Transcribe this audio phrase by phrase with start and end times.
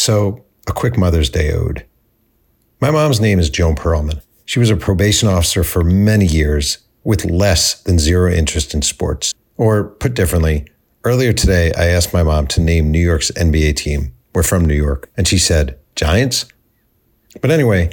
[0.00, 1.84] So, a quick Mother's Day ode.
[2.80, 4.22] My mom's name is Joan Pearlman.
[4.46, 9.34] She was a probation officer for many years with less than zero interest in sports.
[9.58, 10.64] Or, put differently,
[11.04, 14.14] earlier today I asked my mom to name New York's NBA team.
[14.34, 15.10] We're from New York.
[15.18, 16.46] And she said, Giants?
[17.42, 17.90] But anyway,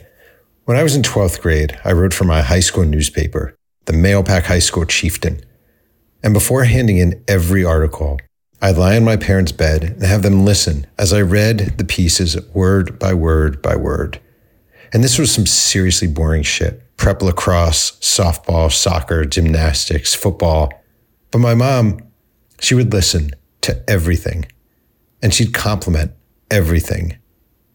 [0.64, 3.54] when I was in 12th grade, I wrote for my high school newspaper,
[3.84, 5.42] the Mahopac High School Chieftain.
[6.24, 8.18] And before handing in every article,
[8.62, 12.40] I'd lie in my parents' bed and have them listen as I read the pieces
[12.54, 14.20] word by word by word.
[14.92, 20.72] And this was some seriously boring shit prep lacrosse, softball, soccer, gymnastics, football.
[21.30, 22.00] But my mom,
[22.60, 24.48] she would listen to everything
[25.22, 26.12] and she'd compliment
[26.50, 27.18] everything.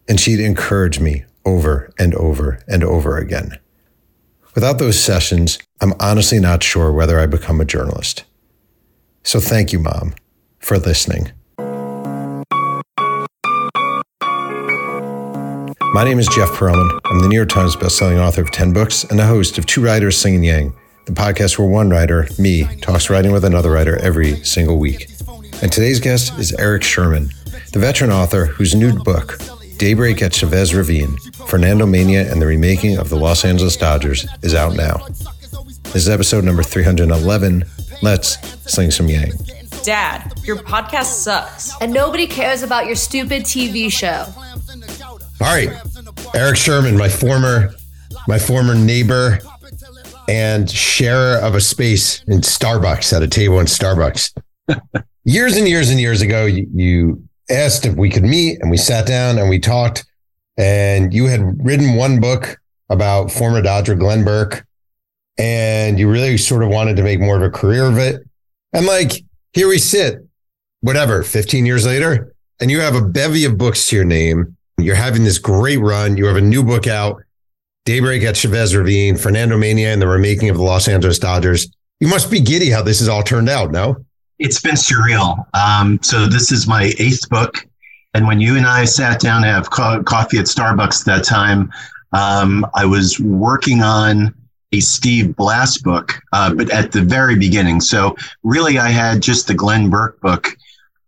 [0.07, 3.57] And she'd encourage me over and over and over again.
[4.55, 8.25] Without those sessions, I'm honestly not sure whether I become a journalist.
[9.23, 10.13] So thank you, Mom,
[10.63, 11.31] for listening.
[15.93, 16.99] My name is Jeff Pearlman.
[17.05, 19.83] I'm the New York Times bestselling author of 10 books and the host of Two
[19.83, 20.73] Writers Slinging Yang,
[21.05, 25.09] the podcast where one writer, me, talks writing with another writer every single week.
[25.61, 27.29] And today's guest is Erik Sherman,
[27.73, 29.37] the veteran author whose new book,
[29.77, 31.15] Daybreak at Chavez Ravine,
[31.47, 35.05] Fernandomania and the Remaking of the Los Angeles Dodgers, is out now.
[35.83, 37.65] This is episode number 311.
[38.01, 38.39] Let's
[38.71, 39.31] sling some yang.
[39.83, 41.73] Dad, your podcast sucks.
[41.81, 44.25] And nobody cares about your stupid TV show.
[45.41, 45.69] All right,
[46.33, 47.73] Erik Sherman, my former,
[48.27, 49.39] my former neighbor
[50.29, 54.33] and sharer of a space in Starbucks at a table in Starbucks.
[55.25, 58.77] years and years and years ago, you, you asked if we could meet, and we
[58.77, 60.05] sat down and we talked.
[60.57, 62.57] And you had written one book
[62.89, 64.65] about former Dodger Glenn Burke,
[65.37, 68.21] and you really sort of wanted to make more of a career of it.
[68.71, 69.11] And like,
[69.53, 70.25] here we sit,
[70.81, 74.95] whatever, 15 years later, and you have a bevy of books to your name you're
[74.95, 76.17] having this great run.
[76.17, 77.21] You have a new book out,
[77.85, 81.71] Daybreak at Chavez Ravine, Fernandomania, and the remaking of the Los Angeles Dodgers.
[81.99, 84.03] You must be giddy how this has all turned out, no?
[84.39, 85.45] It's been surreal.
[85.55, 87.65] Um, so this is my eighth book.
[88.13, 91.71] And when you and I sat down to have co- coffee at Starbucks that time,
[92.11, 94.33] um, I was working on
[94.73, 97.79] a Steve Blass book, uh, but at the very beginning.
[97.79, 100.57] So really, I had just the Glenn Burke book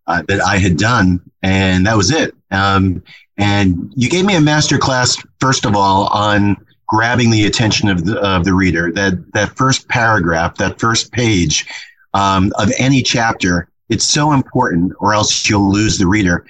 [0.08, 2.34] uh, that I had done, and that was it.
[2.52, 3.04] Um,
[3.38, 6.56] and you gave me a master class, first of all, on
[6.88, 8.92] grabbing the attention of the, of the reader.
[8.92, 11.66] That, that first paragraph, that first page
[12.14, 16.46] um, of any chapter, it's so important, or else you'll lose the reader.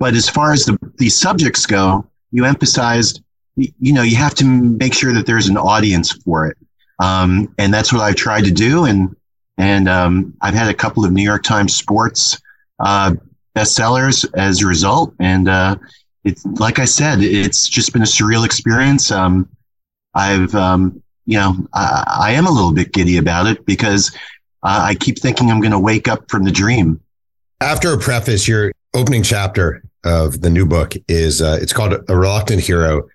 [0.00, 3.22] But as far as the, the subjects go, you emphasized,
[3.58, 6.56] you know, you have to make sure that there's an audience for it.
[7.00, 8.84] Um, and that's what I've tried to do.
[8.84, 9.14] And,
[9.56, 12.40] and um, I've had a couple of New York Times sports
[12.80, 13.14] uh,
[13.56, 15.14] bestsellers as a result.
[15.18, 15.76] And uh,
[16.24, 19.10] it's like I said, it's just been a surreal experience.
[19.10, 19.48] Um,
[20.14, 24.14] I've, um, you know, I, I, am a little bit giddy about it because
[24.62, 27.00] uh, I keep thinking I'm going to wake up from the dream.
[27.60, 32.16] After a preface, your opening chapter of the new book is uh, it's called A
[32.16, 33.08] Reluctant Hero,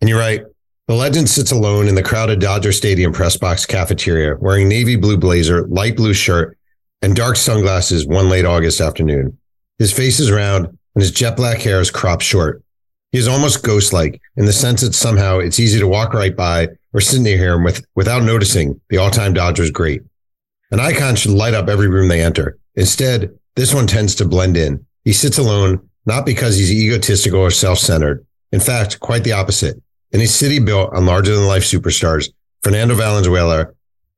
[0.00, 0.42] and you write.
[0.86, 5.16] The legend sits alone in the crowded Dodger Stadium press box cafeteria, wearing navy blue
[5.16, 6.58] blazer, light blue shirt,
[7.00, 9.38] and dark sunglasses one late August afternoon.
[9.78, 12.62] His face is round, and his jet black hair is cropped short.
[13.12, 16.68] He is almost ghost-like in the sense that somehow it's easy to walk right by
[16.92, 20.02] or sit near him with, without noticing the all-time Dodgers great.
[20.70, 22.58] An icon should light up every room they enter.
[22.74, 24.84] Instead, this one tends to blend in.
[25.04, 28.26] He sits alone, not because he's egotistical or self-centered.
[28.50, 29.80] In fact, quite the opposite.
[30.14, 32.28] In a city built on larger than life superstars,
[32.62, 33.66] Fernando Valenzuela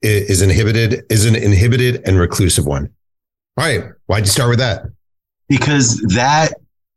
[0.02, 2.90] is inhibited, is an inhibited and reclusive one.
[3.56, 3.82] All right.
[4.04, 4.84] Why'd you start with that?
[5.48, 6.52] Because that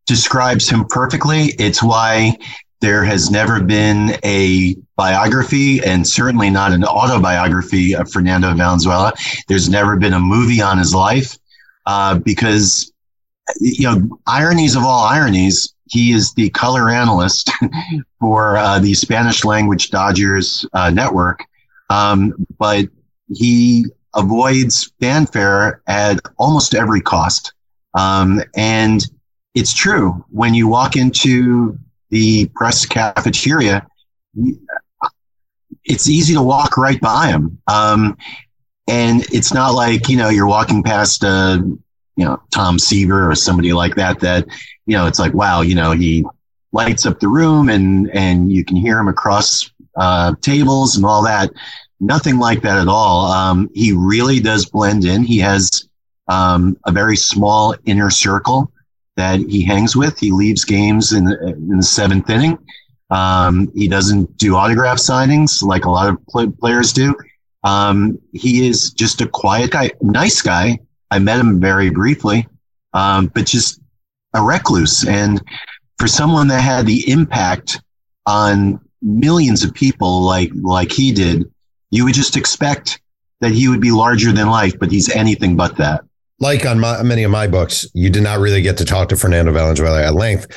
[0.06, 1.54] describes him perfectly.
[1.58, 2.38] It's why
[2.82, 9.14] there has never been a biography and certainly not an autobiography of Fernando Valenzuela.
[9.48, 11.38] There's never been a movie on his life
[11.86, 12.92] uh, because,
[13.62, 17.52] you know, ironies of all ironies, he is the color analyst
[18.20, 21.44] for uh, the Spanish language Dodgers uh, network.
[21.90, 22.86] Um, but
[23.34, 27.54] he avoids fanfare at almost every cost.
[27.94, 29.04] Um, and
[29.56, 30.24] it's true.
[30.30, 31.78] When you walk into
[32.10, 33.86] the press cafeteria,
[35.84, 37.60] it's easy to walk right by him.
[37.68, 38.18] Um,
[38.88, 41.60] and it's not like, you know, you're walking past, uh,
[42.20, 44.46] you know, Tom Seaver or somebody like that, that,
[44.86, 46.26] you know, it's like, wow, you know, he
[46.74, 51.24] lights up the room and, and you can hear him across, uh, tables and all
[51.24, 51.50] that.
[52.02, 53.32] Nothing like that at all.
[53.32, 55.24] Um, he really does blend in.
[55.24, 55.88] He has,
[56.28, 58.70] um, a very small inner circle
[59.16, 60.20] that he hangs with.
[60.20, 62.58] He leaves games in the, in the seventh inning.
[63.10, 67.16] Um, he doesn't do autograph signings like a lot of play- players do.
[67.64, 70.80] Um, he is just a quiet guy, nice guy.
[71.12, 72.48] I met him very briefly,
[72.94, 73.82] um, but just
[74.34, 75.08] a recluse.
[75.08, 75.42] And
[75.98, 77.82] for someone that had the impact
[78.26, 81.52] on millions of people like like he did,
[81.92, 83.02] you would just expect
[83.42, 86.04] that he would be larger than life, but he's anything but that.
[86.40, 89.18] Like on my, many of my books, you did not really get to talk to
[89.18, 90.48] Fernando Valenzuela at length.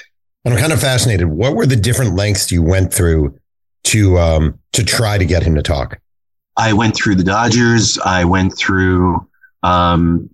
[0.44, 1.28] And I'm kind of fascinated.
[1.28, 3.38] What were the different lengths you went through
[3.84, 5.98] to um, to try to get him to talk?
[6.56, 7.98] I went through the Dodgers.
[7.98, 9.26] I went through
[9.62, 10.28] um,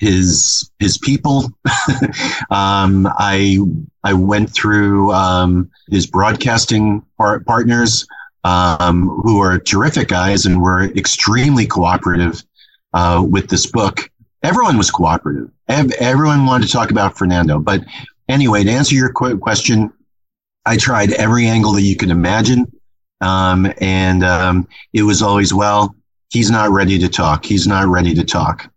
[0.00, 1.50] his his people.
[2.50, 3.58] um, I
[4.04, 8.06] I went through um, his broadcasting par- partners,
[8.44, 12.44] um, who are terrific guys and were extremely cooperative
[12.92, 14.10] uh, with this book.
[14.42, 15.50] Everyone was cooperative.
[15.68, 17.58] Everyone wanted to talk about Fernando.
[17.58, 17.84] But
[18.28, 19.92] anyway, to answer your question,
[20.64, 22.70] I tried every angle that you could imagine.
[23.20, 25.96] Um, and um, it was always, well,
[26.30, 27.44] he's not ready to talk.
[27.44, 28.70] He's not ready to talk.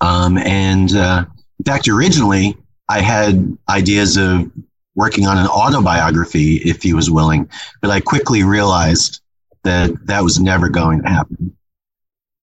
[0.00, 1.24] Um, and uh,
[1.58, 2.56] in fact, originally,
[2.88, 4.50] I had ideas of
[4.94, 7.48] working on an autobiography if he was willing,
[7.80, 9.20] but I quickly realized
[9.62, 11.56] that that was never going to happen.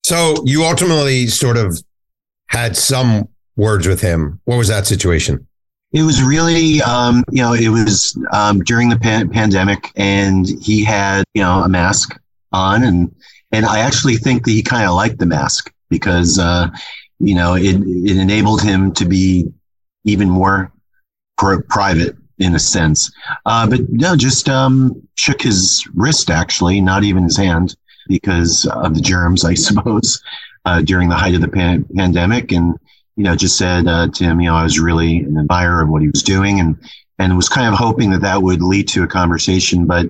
[0.04, 1.81] So you ultimately sort of
[2.48, 3.27] had some
[3.57, 4.39] words with him.
[4.45, 5.45] What was that situation?
[5.92, 10.83] It was really, um, you know, it was um, during the pan- pandemic, and he
[10.83, 12.18] had, you know, a mask
[12.51, 13.13] on, and
[13.51, 16.69] and I actually think that he kind of liked the mask because, uh,
[17.19, 19.52] you know, it it enabled him to be
[20.04, 20.72] even more
[21.38, 23.12] pr- private in a sense.
[23.46, 27.75] Uh, but no, just um, shook his wrist actually, not even his hand,
[28.08, 30.22] because of the germs, I suppose,
[30.66, 32.78] uh, during the height of the pan- pandemic, and
[33.16, 35.90] you know, just said uh, to him, you know, I was really an admirer of
[35.90, 36.78] what he was doing and,
[37.18, 40.08] and was kind of hoping that that would lead to a conversation, but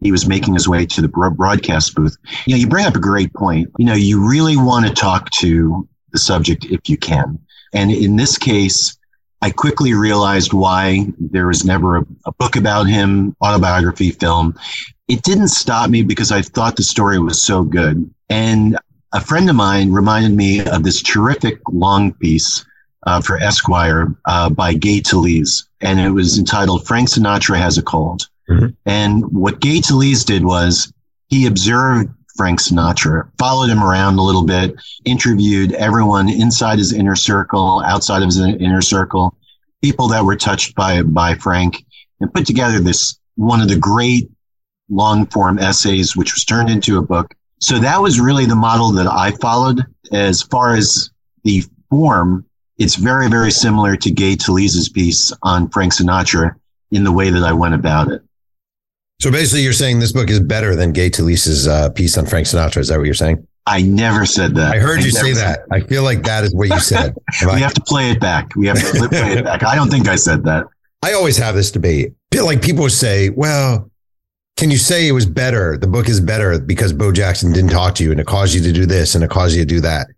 [0.00, 2.18] he was making his way to the broadcast booth.
[2.44, 3.70] You know, you bring up a great point.
[3.78, 7.38] You know, you really want to talk to the subject if you can.
[7.74, 8.96] And in this case,
[9.42, 14.54] I quickly realized why there was never a, a book about him, autobiography film.
[15.08, 18.08] It didn't stop me because I thought the story was so good.
[18.30, 18.78] And
[19.12, 22.64] a friend of mine reminded me of this terrific long piece
[23.06, 27.82] uh, for Esquire uh, by Gay Talese, and it was entitled Frank Sinatra Has a
[27.82, 28.28] Cold.
[28.48, 28.68] Mm-hmm.
[28.86, 30.90] And what Gay Talese did was
[31.28, 37.16] he observed Frank Sinatra, followed him around a little bit, interviewed everyone inside his inner
[37.16, 39.36] circle, outside of his inner circle,
[39.82, 41.84] people that were touched by by Frank,
[42.20, 44.30] and put together this one of the great
[44.88, 47.34] long form essays, which was turned into a book
[47.64, 49.86] so that was really the model that I followed.
[50.12, 51.10] As far as
[51.44, 52.44] the form,
[52.76, 56.54] it's very, very similar to Gay Talese's piece on Frank Sinatra
[56.90, 58.20] in the way that I went about it.
[59.24, 62.46] So basically, you're saying this book is better than Gay Talese's uh, piece on Frank
[62.46, 62.76] Sinatra.
[62.76, 63.48] Is that what you're saying?
[63.64, 64.74] I never said that.
[64.74, 65.60] I heard I you say that.
[65.72, 67.16] I feel like that is what you said.
[67.46, 68.54] we have to play it back.
[68.54, 69.62] We have to play it back.
[69.62, 70.66] I don't think I said that.
[71.02, 72.12] I always have this debate.
[72.34, 73.90] Like people say, well,
[74.58, 75.78] can you say it was better?
[75.78, 78.60] The book is better because Bo Jackson didn't talk to you and it caused you
[78.60, 80.08] to do this and it caused you to do that.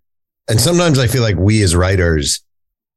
[0.49, 2.43] And sometimes I feel like we as writers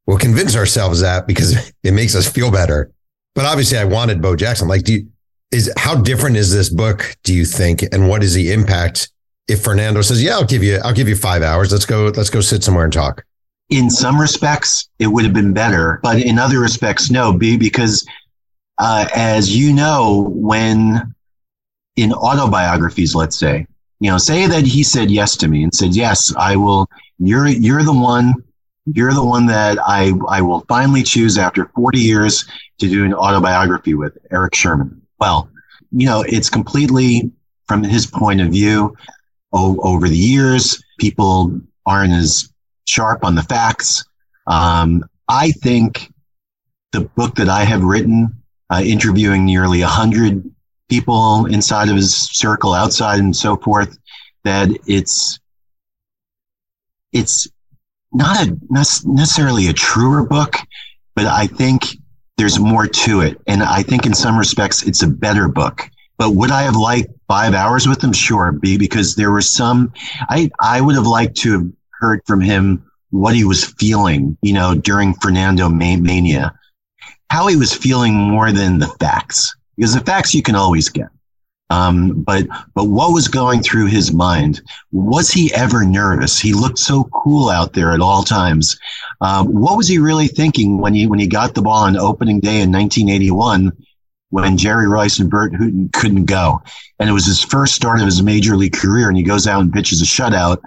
[0.08, 2.90] will convince ourselves that because it makes us feel better.
[3.36, 4.66] But obviously I wanted Bo Jackson.
[4.66, 5.06] Like, do you,
[5.52, 7.82] is how different is this book, do you think?
[7.92, 9.10] And what is the impact
[9.48, 11.72] if Fernando says, yeah, I'll give you, I'll give you five hours.
[11.72, 13.24] Let's go, let's go sit somewhere and talk.
[13.68, 18.06] In some respects, it would have been better, but in other respects, no, because
[18.78, 21.14] uh, as you know, when
[21.96, 23.66] in autobiographies, let's say,
[23.98, 26.88] you know, say that he said yes to me and said, yes, I will,
[27.18, 28.32] you're, you're the one,
[28.86, 32.44] you're the one that I, I will finally choose after 40 years
[32.78, 34.99] to do an autobiography with Erik Sherman.
[35.20, 35.50] Well,
[35.92, 37.30] you know, it's completely
[37.68, 38.96] from his point of view
[39.52, 40.82] o- over the years.
[40.98, 42.52] People aren't as
[42.86, 44.04] sharp on the facts.
[44.46, 46.12] Um, I think
[46.92, 50.50] the book that I have written, uh, interviewing nearly 100
[50.88, 53.96] people inside of his circle, outside, and so forth,
[54.44, 55.38] that it's
[57.12, 57.48] it's
[58.12, 60.54] not a necessarily a truer book,
[61.14, 61.84] but I think
[62.40, 65.90] there's more to it, and I think in some respects it's a better book.
[66.16, 68.14] But would I have liked five hours with him?
[68.14, 69.92] Sure, be because there were some.
[70.30, 71.70] I I would have liked to have
[72.00, 76.52] heard from him what he was feeling, you know, during Fernandomania,
[77.28, 81.08] how he was feeling more than the facts because the facts you can always get.
[81.70, 84.60] Um, but but what was going through his mind?
[84.90, 86.38] Was he ever nervous?
[86.38, 88.78] He looked so cool out there at all times.
[89.20, 92.40] Um, what was he really thinking when he when he got the ball on opening
[92.40, 93.72] day in 1981?
[94.30, 96.62] When Jerry Reuss and Burt Hooton couldn't go,
[97.00, 99.60] and it was his first start of his major league career, and he goes out
[99.60, 100.58] and pitches a shutout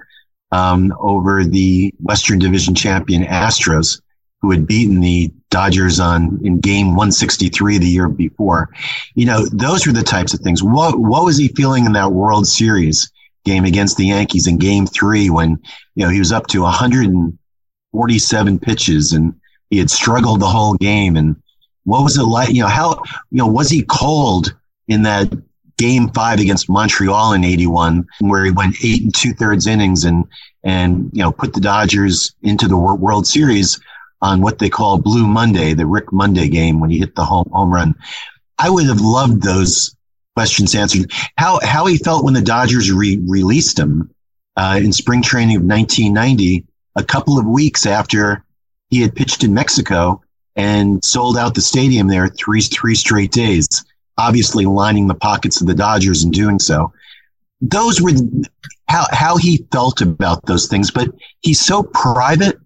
[0.52, 4.02] um, over the Western Division champion Astros,
[4.44, 8.70] who had beaten the Dodgers on in game 163 the year before.
[9.16, 10.62] You know, those were the types of things.
[10.62, 13.10] What what was he feeling in that World Series
[13.46, 15.52] game against the Yankees in game 3 when,
[15.96, 19.34] you know, he was up to 147 pitches and
[19.70, 21.42] he had struggled the whole game and
[21.86, 24.54] what was it like, you know, how you know, was he cold
[24.90, 25.32] in that
[25.78, 30.26] game 5 against Montreal in 81 where he went 8 and two thirds innings and
[30.66, 33.80] and you know, put the Dodgers into the World Series
[34.24, 37.50] on what they call Blue Monday, the Rick Monday game when he hit the home
[37.52, 37.94] home run.
[38.58, 39.96] I would have loved those
[40.36, 41.12] questions answered.
[41.38, 44.10] How how he felt when the Dodgers re- released him
[44.56, 46.66] uh, in spring training of 1990,
[46.96, 48.46] a couple of weeks after
[48.90, 50.22] he had pitched in Mexico
[50.56, 53.68] and sold out the stadium there three three straight days.
[54.18, 56.94] Obviously, lining the pockets of the Dodgers and doing so.
[57.60, 58.12] Those were
[58.88, 60.92] how how he felt about those things.
[60.92, 61.10] But
[61.42, 62.58] he's so private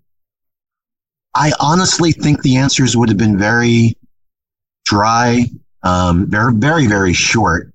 [1.38, 3.96] I honestly think the answers would have been very
[4.86, 5.46] dry,
[5.84, 7.72] um, very, very, very short.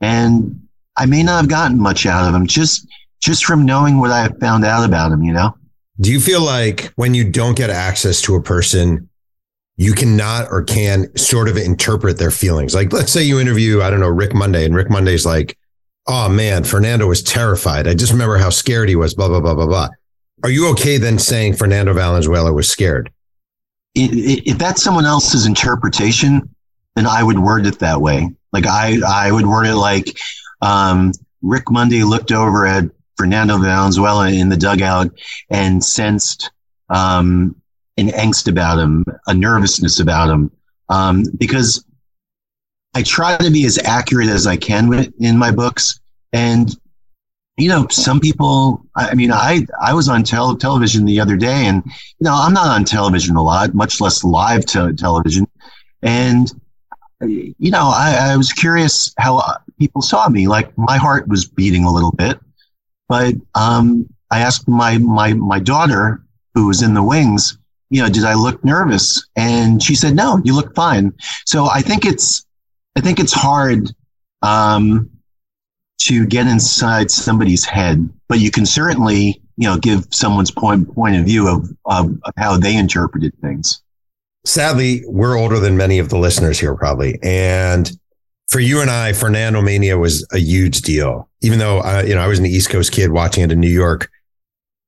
[0.00, 2.86] And I may not have gotten much out of him just,
[3.20, 5.56] just from knowing what I found out about him, you know?
[6.00, 9.08] Do you feel like when you don't get access to a person,
[9.76, 12.74] you cannot or can sort of interpret their feelings?
[12.74, 15.56] Like, let's say you interview, I don't know, Rick Monday, and Rick Monday's like,
[16.08, 17.86] oh man, Fernando was terrified.
[17.86, 19.88] I just remember how scared he was, blah, blah, blah, blah, blah.
[20.42, 23.10] Are you okay then saying Fernando Valenzuela was scared?
[23.94, 26.54] If that's someone else's interpretation,
[26.94, 28.30] then I would word it that way.
[28.52, 30.18] Like I, I would word it like
[30.60, 31.12] um,
[31.42, 32.84] Rick Monday looked over at
[33.16, 35.10] Fernando Valenzuela in the dugout
[35.50, 36.50] and sensed
[36.90, 37.56] um,
[37.96, 40.50] an angst about him, a nervousness about him,
[40.90, 41.84] um, because
[42.94, 46.00] I try to be as accurate as I can in my books.
[46.32, 46.74] And
[47.56, 51.66] you know, some people, I mean, I, I was on tel- television the other day
[51.66, 55.46] and, you know, I'm not on television a lot, much less live te- television.
[56.02, 56.52] And,
[57.22, 59.42] you know, I, I was curious how
[59.78, 60.48] people saw me.
[60.48, 62.38] Like my heart was beating a little bit,
[63.08, 66.22] but, um, I asked my, my, my daughter
[66.54, 67.56] who was in the wings,
[67.88, 69.26] you know, did I look nervous?
[69.36, 71.14] And she said, no, you look fine.
[71.46, 72.44] So I think it's,
[72.96, 73.94] I think it's hard,
[74.42, 75.10] um,
[75.98, 81.16] to get inside somebody's head, but you can certainly, you know, give someone's point point
[81.16, 83.82] of view of, of, of how they interpreted things.
[84.44, 87.90] Sadly, we're older than many of the listeners here, probably, and
[88.48, 91.28] for you and I, Fernandomania was a huge deal.
[91.40, 93.68] Even though uh, you know I was an East Coast kid watching it in New
[93.68, 94.08] York,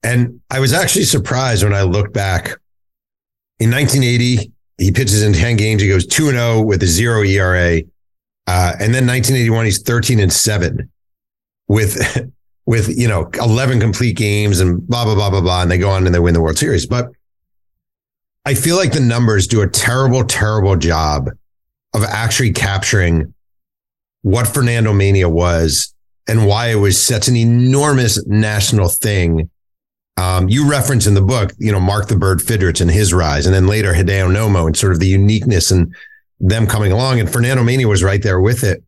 [0.03, 2.59] and I was actually surprised when I looked back.
[3.59, 5.83] In 1980, he pitches in 10 games.
[5.83, 7.83] He goes 2 0 with a zero ERA.
[8.47, 10.89] Uh, and then 1981, he's 13 and 7
[11.69, 12.31] with
[12.67, 15.89] with you know 11 complete games and blah blah blah blah blah and they go
[15.89, 16.87] on and they win the world series.
[16.87, 17.11] But
[18.45, 21.31] i feel like the numbers do a terrible terrible job
[21.95, 23.35] of actually capturing
[24.23, 25.95] what fernandomania was
[26.29, 29.51] and why it was such an enormous national thing.
[30.19, 33.47] Um, you reference in the book you know mark the bird fidrych and his rise
[33.47, 35.95] and then later hideo nomo and sort of the uniqueness and
[36.41, 38.83] them coming along and fernandomania was right there with it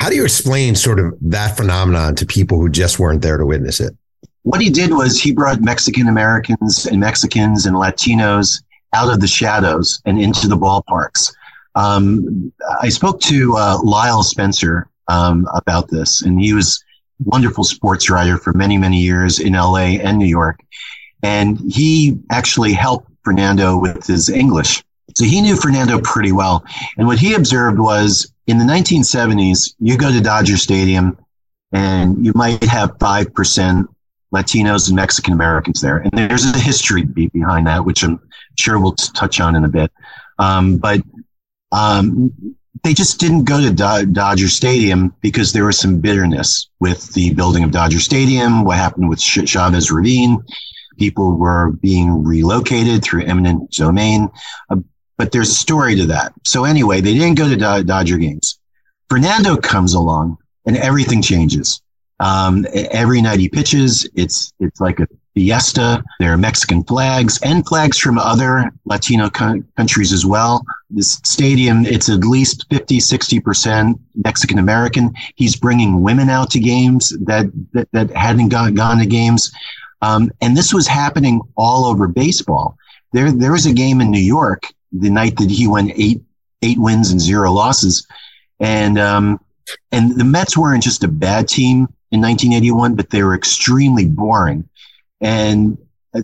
[0.00, 3.44] how do you explain sort of that phenomenon to people who just weren't there to
[3.44, 3.94] witness it?
[4.42, 8.62] What he did was he brought Mexican Americans and Mexicans and Latinos
[8.94, 11.32] out of the shadows and into the ballparks.
[11.74, 16.82] Um, I spoke to uh, Lyle Spencer um, about this, and he was
[17.20, 20.60] a wonderful sports writer for many, many years in LA and New York.
[21.22, 24.82] And he actually helped Fernando with his English.
[25.16, 26.64] So he knew Fernando pretty well.
[26.96, 31.18] And what he observed was in the 1970s, you go to Dodger Stadium
[31.72, 33.86] and you might have 5%
[34.34, 35.98] Latinos and Mexican Americans there.
[35.98, 38.20] And there's a history behind that, which I'm
[38.58, 39.90] sure we'll touch on in a bit.
[40.38, 41.00] Um, but
[41.72, 42.32] um,
[42.82, 47.34] they just didn't go to Do- Dodger Stadium because there was some bitterness with the
[47.34, 50.42] building of Dodger Stadium, what happened with Chavez Ravine.
[50.98, 54.28] People were being relocated through eminent domain.
[54.68, 54.76] Uh,
[55.20, 56.32] but there's a story to that.
[56.46, 58.58] So anyway, they didn't go to Dodger games.
[59.10, 61.82] Fernando comes along and everything changes.
[62.20, 66.02] Um, every night he pitches, it's it's like a fiesta.
[66.20, 70.64] There are Mexican flags and flags from other Latino co- countries as well.
[70.88, 75.12] This stadium, it's at least 50, 60% Mexican American.
[75.34, 79.52] He's bringing women out to games that, that, that hadn't gone, gone to games.
[80.00, 82.78] Um, and this was happening all over baseball.
[83.12, 86.22] There, there was a game in New York the night that he went eight,
[86.62, 88.06] eight wins and zero losses.
[88.58, 89.40] And, um,
[89.92, 94.68] and the Mets weren't just a bad team in 1981, but they were extremely boring
[95.20, 95.78] and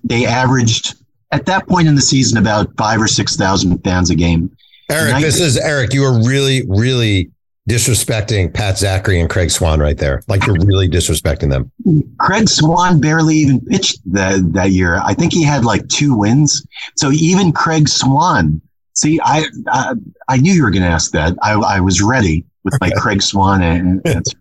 [0.05, 0.95] they averaged
[1.31, 4.57] at that point in the season about five or six thousand fans a game.
[4.91, 5.93] Erik, this is Erik.
[5.93, 7.31] You are really, really
[7.69, 10.23] disrespecting Pat Zachry and Craig Swan right there.
[10.29, 11.71] Like you're really disrespecting them.
[12.19, 15.01] Craig Swan barely even pitched that that year.
[15.05, 16.67] I think he had like two wins.
[16.97, 18.61] So even Craig Swan.
[18.95, 19.95] See, I I,
[20.29, 21.37] I knew you were going to ask that.
[21.43, 23.63] I, I was ready with my Craig Swan
[24.05, 24.39] answer.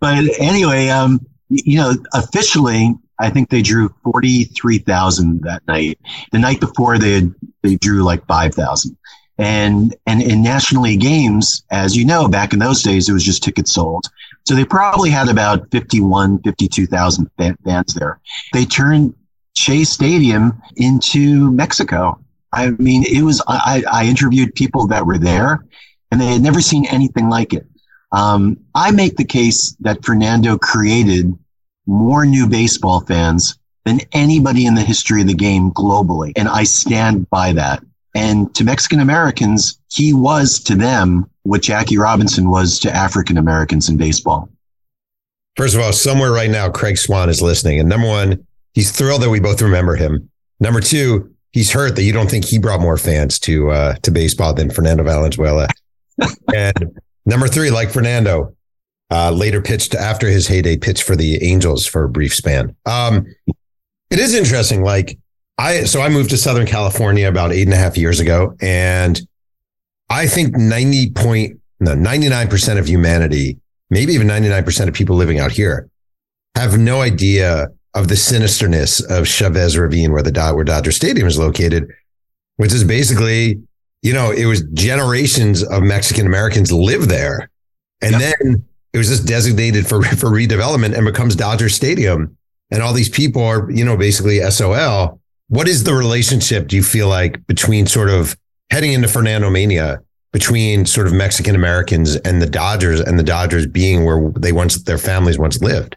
[0.00, 5.98] but anyway, um, you know, officially I think they drew 43,000 that night.
[6.32, 8.96] The night before they had, they drew like 5,000.
[9.40, 13.24] And, and in National League games, as you know, back in those days, it was
[13.24, 14.04] just tickets sold.
[14.46, 18.20] So they probably had about 51, 52,000 fans there.
[18.52, 19.14] They turned
[19.56, 22.20] Shea Stadium into Mexico.
[22.52, 25.64] I mean, it was, I, I interviewed people that were there
[26.10, 27.66] and they had never seen anything like it.
[28.12, 31.32] Um, I make the case that Fernando created
[31.86, 36.32] more new baseball fans than anybody in the history of the game globally.
[36.36, 37.82] And I stand by that.
[38.14, 43.88] And to Mexican Americans, he was to them what Jackie Robinson was to African Americans
[43.88, 44.48] in baseball.
[45.56, 47.80] First of all, somewhere right now, Craig Swan is listening.
[47.80, 50.28] And number one, he's thrilled that we both remember him.
[50.58, 54.10] Number two, he's hurt that you don't think he brought more fans to uh, to
[54.10, 55.68] baseball than Fernando Valenzuela.
[56.54, 58.54] and number three, like Fernando,
[59.10, 62.74] uh, later pitched after his heyday, pitched for the Angels for a brief span.
[62.86, 63.26] Um,
[64.10, 64.82] it is interesting.
[64.82, 65.18] Like
[65.60, 69.20] I, so I moved to Southern California about eight and a half years ago, and
[70.08, 73.58] I think 90 point, no, 99% of humanity,
[73.90, 75.90] maybe even 99% of people living out here
[76.54, 81.38] have no idea of the sinisterness of Chavez Ravine, where the where Dodger Stadium is
[81.38, 81.90] located,
[82.56, 83.60] which is basically,
[84.00, 87.50] you know, it was generations of Mexican Americans live there.
[88.00, 88.34] And yep.
[88.40, 88.64] then
[88.94, 92.36] it was just designated for for redevelopment and becomes Dodger Stadium.
[92.70, 95.19] And all these people are, you know, basically SOL.
[95.50, 98.36] What is the relationship, do you feel like, between sort of
[98.70, 99.98] heading into Fernandomania,
[100.30, 104.80] between sort of Mexican Americans and the Dodgers and the Dodgers being where they once
[104.84, 105.96] their families once lived?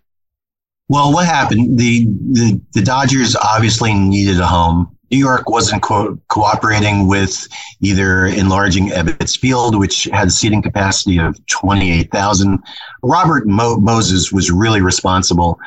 [0.90, 1.78] Well, what happened?
[1.78, 4.90] The, the the Dodgers obviously needed a home.
[5.12, 7.48] New York wasn't co- cooperating with
[7.80, 12.60] either enlarging Ebbets Field, which had a seating capacity of 28,000.
[13.04, 15.60] Robert Mo- Moses was really responsible,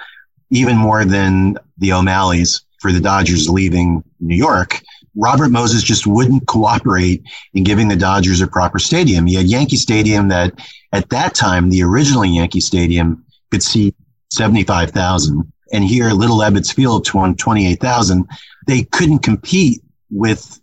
[0.50, 4.80] even more than the O'Malleys, for the Dodgers leaving New York.
[5.14, 7.22] Robert Moses just wouldn't cooperate
[7.54, 9.26] in giving the Dodgers a proper stadium.
[9.26, 10.52] He had Yankee Stadium that
[10.92, 13.94] at that time, the original Yankee Stadium could seat
[14.30, 18.28] 75,000 and here Little Ebbets Field, 28,000,
[18.66, 20.60] they couldn't compete with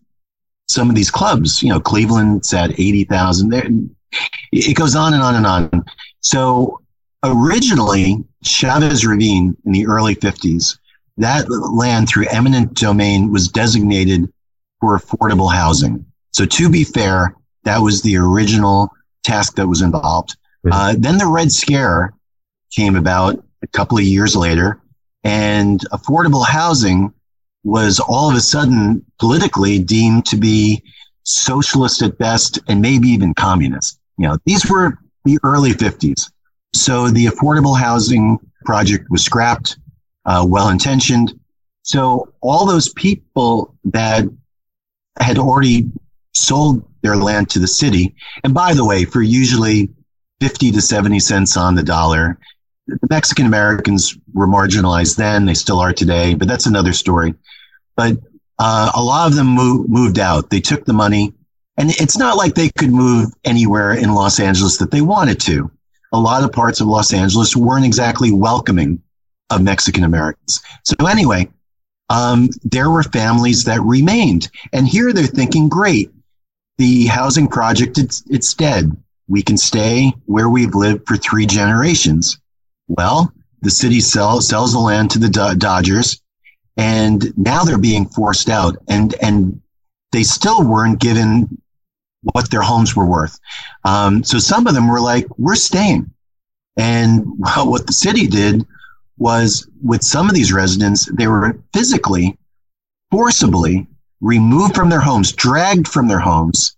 [0.67, 1.62] some of these clubs.
[1.62, 3.95] You know, Cleveland's at 80,000.
[4.52, 5.86] It goes on and on and on.
[6.21, 6.82] So
[7.23, 10.78] originally, Chavez Ravine in the early 50s,
[11.17, 14.32] that land through eminent domain was designated
[14.80, 16.06] for affordable housing.
[16.32, 18.91] So to be fair, that was the original
[19.23, 20.36] task that was involved.
[20.69, 22.13] Uh, then the Red Scare
[22.71, 24.80] came about a couple of years later,
[25.23, 27.13] and affordable housing
[27.63, 30.84] was all of a sudden politically deemed to be
[31.23, 33.99] socialist at best and maybe even communist.
[34.17, 36.32] You know, these were the early 50s.
[36.73, 39.78] So the affordable housing project was scrapped,
[40.26, 41.40] uh, well intentioned.
[41.84, 44.26] So all those people that
[45.20, 45.90] had already
[46.34, 49.90] sold their land to the city, and by the way, for usually
[50.40, 52.40] 50 to 70 cents on the dollar,
[52.88, 56.36] the Mexican Americans were marginalized then; they still are today.
[56.36, 57.34] But that's another story.
[57.96, 58.18] But
[58.60, 60.50] uh, a lot of them moved, moved out.
[60.50, 61.34] They took the money,
[61.78, 65.72] and it's not like they could move anywhere in Los Angeles that they wanted to.
[66.12, 69.02] A lot of parts of Los Angeles weren't exactly welcoming
[69.49, 70.62] of Mexican Americans.
[70.84, 71.49] So anyway,
[72.10, 76.12] um, there were families that remained, and here they're thinking, great,
[76.77, 78.95] the housing project it's, it's dead.
[79.27, 82.39] We can stay where we've lived for three generations.
[82.88, 86.21] Well, the city sell, sells the land to the Dodgers,
[86.75, 89.62] and now they're being forced out, and and
[90.12, 91.62] they still weren't given
[92.34, 93.39] what their homes were worth.
[93.86, 96.12] Um, so some of them were like, "We're staying,"
[96.75, 98.65] and well, what the city did
[99.17, 102.38] was with some of these residents, they were physically,
[103.12, 103.88] forcibly
[104.21, 106.76] removed from their homes, dragged from their homes,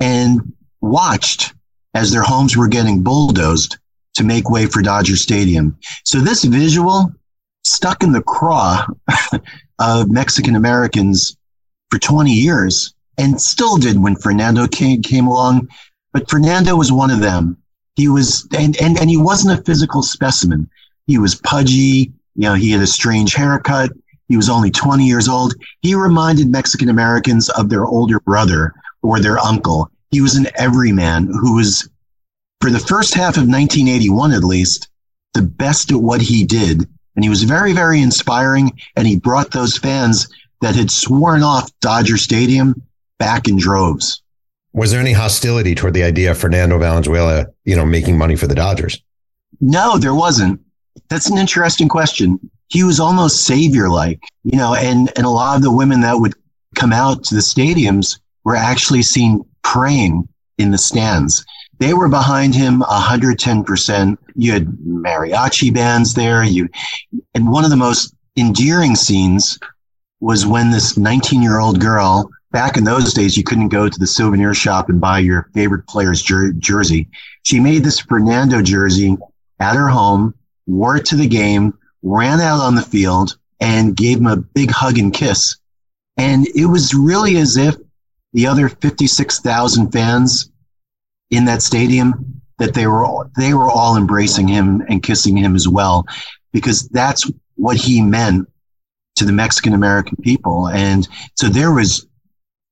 [0.00, 1.54] and watched
[1.94, 3.78] as their homes were getting bulldozed
[4.14, 5.76] to make way for Dodger Stadium.
[6.04, 7.12] So this visual
[7.64, 8.86] stuck in the craw
[9.78, 11.36] of Mexican Americans
[11.90, 15.68] for 20 years and still did when Fernando came, came along.
[16.12, 17.56] But Fernando was one of them.
[17.96, 20.70] He was, and, and, and he wasn't a physical specimen.
[21.10, 22.12] He was pudgy.
[22.36, 23.90] You know, he had a strange haircut.
[24.28, 25.54] He was only 20 years old.
[25.82, 29.90] He reminded Mexican Americans of their older brother or their uncle.
[30.12, 31.88] He was an everyman who was,
[32.60, 34.88] for the first half of 1981 at least,
[35.34, 36.88] the best at what he did.
[37.16, 38.70] And he was very, very inspiring.
[38.94, 40.28] And he brought those fans
[40.60, 42.80] that had sworn off Dodger Stadium
[43.18, 44.22] back in droves.
[44.74, 48.46] Was there any hostility toward the idea of Fernando Valenzuela, you know, making money for
[48.46, 49.02] the Dodgers?
[49.60, 50.60] No, there wasn't.
[51.08, 52.38] That's an interesting question.
[52.68, 56.18] He was almost savior like, you know, and, and a lot of the women that
[56.18, 56.34] would
[56.74, 61.44] come out to the stadiums were actually seen praying in the stands.
[61.78, 64.18] They were behind him 110%.
[64.36, 66.44] You had mariachi bands there.
[66.44, 66.68] You,
[67.34, 69.58] and one of the most endearing scenes
[70.20, 73.98] was when this 19 year old girl, back in those days, you couldn't go to
[73.98, 77.08] the souvenir shop and buy your favorite player's jer- jersey.
[77.42, 79.16] She made this Fernando jersey
[79.58, 80.34] at her home,
[80.70, 84.70] wore it to the game, ran out on the field and gave him a big
[84.70, 85.56] hug and kiss.
[86.16, 87.76] And it was really as if
[88.32, 90.50] the other 56,000 fans
[91.30, 95.54] in that stadium that they were all, they were all embracing him and kissing him
[95.54, 96.06] as well
[96.52, 98.48] because that's what he meant
[99.16, 100.68] to the Mexican American people.
[100.68, 101.06] And
[101.36, 102.06] so there was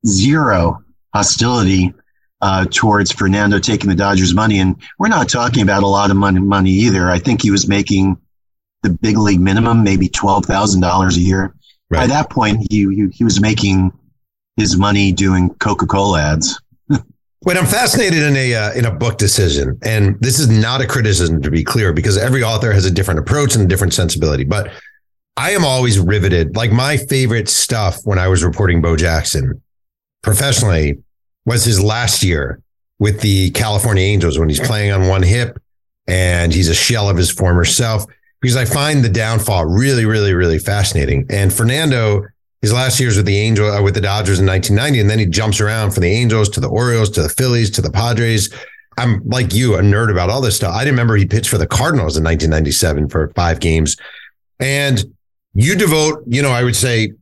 [0.06, 0.82] zero
[1.14, 1.92] hostility
[2.40, 4.60] uh, towards Fernando taking the Dodgers money.
[4.60, 7.10] And we're not talking about a lot of money, money either.
[7.10, 8.16] I think he was making
[8.82, 11.54] the big league minimum, maybe $12,000 a year.
[11.90, 12.00] Right.
[12.00, 13.92] By that point, he, he, he was making
[14.56, 16.60] his money doing Coca-Cola ads.
[17.44, 20.86] Wait, I'm fascinated in a uh, in a book decision, and this is not a
[20.86, 24.44] criticism to be clear, because every author has a different approach and a different sensibility.
[24.44, 24.70] But
[25.36, 26.56] I am always riveted.
[26.56, 29.62] Like my favorite stuff when I was reporting Bo Jackson
[30.22, 30.98] professionally
[31.48, 32.60] was his last year
[32.98, 35.60] with the California Angels when he's playing on one hip
[36.06, 38.04] and he's a shell of his former self.
[38.40, 41.26] Because I find the downfall really, really, really fascinating.
[41.28, 42.24] And Fernando,
[42.62, 45.26] his last years with the Angel uh, with the Dodgers in 1990, and then he
[45.26, 48.52] jumps around from the Angels to the Orioles to the Phillies to the Padres.
[48.96, 50.74] I'm like you, a nerd about all this stuff.
[50.74, 53.96] I remember he pitched for the Cardinals in 1997 for five games,
[54.60, 55.04] and
[55.54, 57.12] you devote, you know, I would say,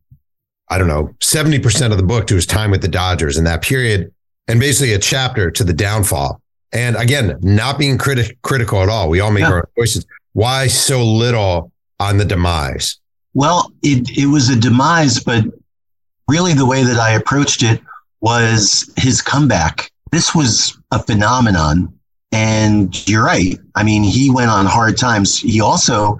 [0.69, 3.63] I don't know, 70% of the book to his time with the Dodgers in that
[3.63, 4.13] period,
[4.49, 6.41] and basically a chapter to the downfall.
[6.73, 9.09] And again, not being criti- critical at all.
[9.09, 9.51] We all make yeah.
[9.51, 10.07] our own choices.
[10.33, 12.99] Why so little on the demise?
[13.35, 15.45] Well, it, it was a demise, but
[16.29, 17.81] really the way that I approached it
[18.21, 19.91] was his comeback.
[20.13, 21.93] This was a phenomenon.
[22.33, 23.59] And you're right.
[23.77, 25.39] I mean, he went on hard times.
[25.39, 26.19] He also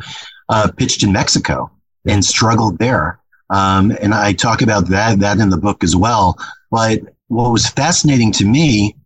[0.49, 1.71] uh, pitched in Mexico
[2.07, 3.19] and struggled there.
[3.51, 6.37] Um, and I talk about that, that in the book as well.
[6.71, 8.97] But what was fascinating to me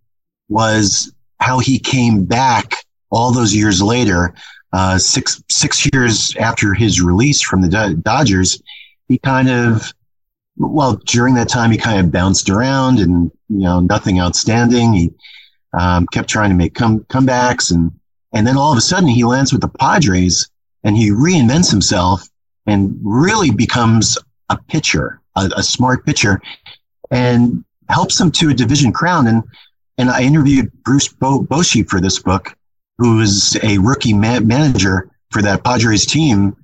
[0.48, 2.74] was how he came back
[3.10, 4.34] all those years later,
[4.72, 8.62] uh, six, six years after his release from the Dodgers.
[9.08, 9.92] He kind of,
[10.56, 14.92] well, during that time, he kind of bounced around and, you know, nothing outstanding.
[14.92, 15.10] He,
[15.72, 17.92] um, kept trying to make come, comebacks and,
[18.32, 20.48] and then all of a sudden he lands with the Padres
[20.84, 22.28] and he reinvents himself
[22.66, 26.40] and really becomes a pitcher, a, a smart pitcher,
[27.10, 29.26] and helps them to a division crown.
[29.26, 29.42] And
[29.98, 32.56] and I interviewed Bruce Bo- Bochy for this book,
[32.98, 36.56] who was a rookie ma- manager for that Padres team,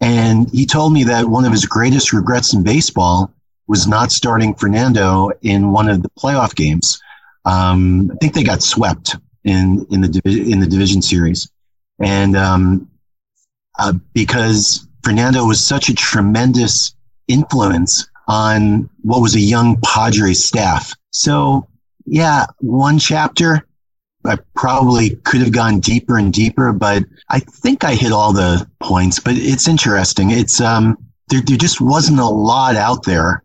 [0.00, 3.32] and he told me that one of his greatest regrets in baseball
[3.66, 7.00] was not starting Fernando in one of the playoff games.
[7.44, 11.50] Um, I think they got swept in in the in the division series,
[12.00, 12.90] and um,
[13.78, 16.94] uh, because Fernando was such a tremendous
[17.28, 20.94] influence on what was a young Padres staff.
[21.10, 21.66] So,
[22.06, 23.66] yeah, one chapter,
[24.24, 28.68] I probably could have gone deeper and deeper, but I think I hit all the
[28.80, 29.18] points.
[29.18, 30.30] But it's interesting.
[30.30, 30.96] It's um,
[31.28, 33.42] there, there just wasn't a lot out there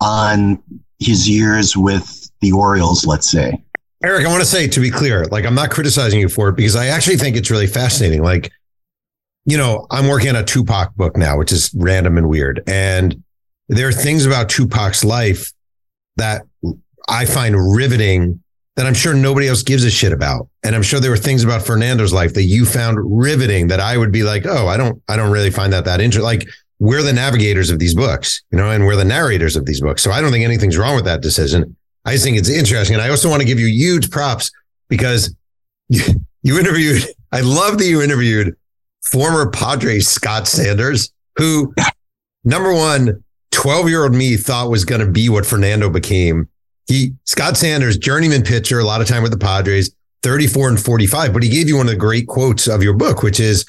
[0.00, 0.62] on
[0.98, 3.62] his years with the Orioles, let's say.
[4.02, 6.56] Erik, I want to say to be clear, like I'm not criticizing you for it
[6.56, 8.22] because I actually think it's really fascinating.
[8.22, 8.52] Like
[9.46, 12.62] you know, I'm working on a Tupac book now, which is random and weird.
[12.66, 13.22] And
[13.68, 15.52] there are things about Tupac's life
[16.16, 16.42] that
[17.08, 18.42] I find riveting
[18.76, 20.48] that I'm sure nobody else gives a shit about.
[20.62, 23.96] And I'm sure there were things about Fernando's life that you found riveting that I
[23.96, 26.24] would be like, oh, I don't, I don't really find that that interesting.
[26.24, 26.46] Like
[26.78, 30.02] we're the navigators of these books, you know, and we're the narrators of these books.
[30.02, 31.74] So I don't think anything's wrong with that decision.
[32.04, 32.94] I just think it's interesting.
[32.94, 34.50] And I also want to give you huge props
[34.88, 35.34] because
[35.88, 36.02] you,
[36.42, 37.02] you interviewed,
[37.32, 38.56] I love that you interviewed
[39.10, 41.74] former Padre Scott Sanders, who
[42.44, 43.24] number one,
[43.56, 46.48] 12 year old me thought was going to be what Fernando became
[46.86, 49.90] he Scott Sanders, journeyman pitcher, a lot of time with the Padres,
[50.22, 51.32] 34 and 45.
[51.32, 53.64] But he gave you one of the great quotes of your book, which is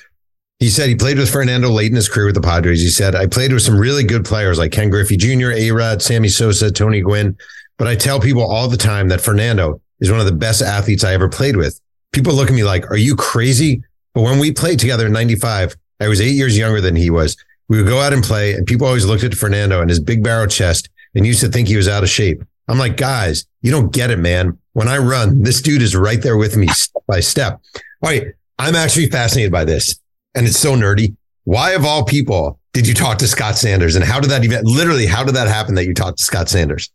[0.59, 2.81] he said he played with Fernando late in his career with the Padres.
[2.81, 6.01] He said, I played with some really good players like Ken Griffey Jr., A Rod,
[6.01, 7.37] Sammy Sosa, Tony Gwynn.
[7.77, 11.03] But I tell people all the time that Fernando is one of the best athletes
[11.03, 11.79] I ever played with.
[12.11, 13.83] People look at me like, Are you crazy?
[14.13, 17.37] But when we played together in 95, I was eight years younger than he was.
[17.69, 20.23] We would go out and play, and people always looked at Fernando and his big
[20.23, 22.43] barrel chest and used to think he was out of shape.
[22.67, 24.57] I'm like, guys, you don't get it, man.
[24.73, 27.61] When I run, this dude is right there with me step by step.
[27.75, 28.27] All right.
[28.59, 29.99] I'm actually fascinated by this
[30.37, 31.15] and it's so nerdy.
[31.45, 34.63] Why of all people did you talk to Scott Sanders and how did that even
[34.63, 36.91] literally, how did that happen that you talked to Scott Sanders?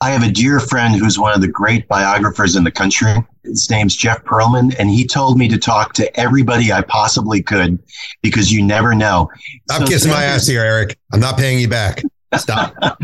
[0.00, 3.14] I have a dear friend who's one of the great biographers in the country.
[3.42, 7.80] His name's Jeff Pearlman, and he told me to talk to everybody I possibly could
[8.22, 9.28] because you never know.
[9.70, 10.96] I'm so kissing Sanders, my ass here, Erik.
[11.12, 12.02] I'm not paying you back.
[12.36, 12.76] Stop.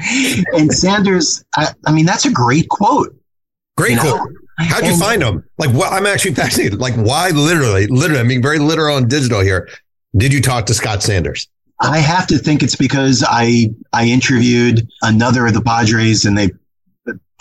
[0.53, 3.17] and Sanders, I, I, mean, that's a great quote.
[3.77, 4.31] Great quote.
[4.31, 4.37] Know?
[4.59, 5.45] How'd you and, find him?
[5.59, 5.93] Like, what?
[5.93, 6.79] I'm actually fascinated.
[6.79, 9.69] Like, why literally, literally, I mean, very literal and digital here.
[10.17, 11.49] Did you talk to Scott Sanders?
[11.81, 16.51] I have to think it's because I I interviewed another of the Padres and they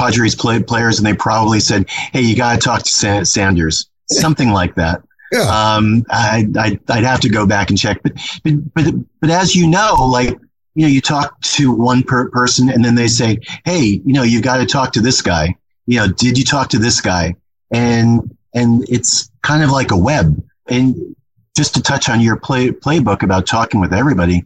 [0.04, 3.90] Padres play, players and they probably said, "Hey, you got to talk to Sa- Sanders,"
[4.10, 5.02] something like that.
[5.32, 5.42] Yeah.
[5.42, 8.14] Um, I, I I'd have to go back and check, but
[8.44, 8.86] but but
[9.22, 10.38] but as you know, like
[10.76, 14.24] you know, you talk to one per person and then they say, Hey, you know,
[14.24, 15.56] you've got to talk to this guy.
[15.86, 17.36] You know, did you talk to this guy?
[17.72, 20.42] And, and it's kind of like a web.
[20.68, 21.16] And
[21.56, 24.44] just to touch on your play, playbook about talking with everybody,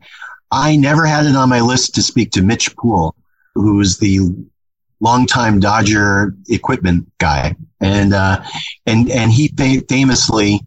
[0.52, 3.16] I never had it on my list to speak to Mitch Poole,
[3.56, 4.30] who's the
[5.00, 7.56] longtime Dodger equipment guy.
[7.80, 8.44] And, uh,
[8.86, 10.62] and, and he fa- famously,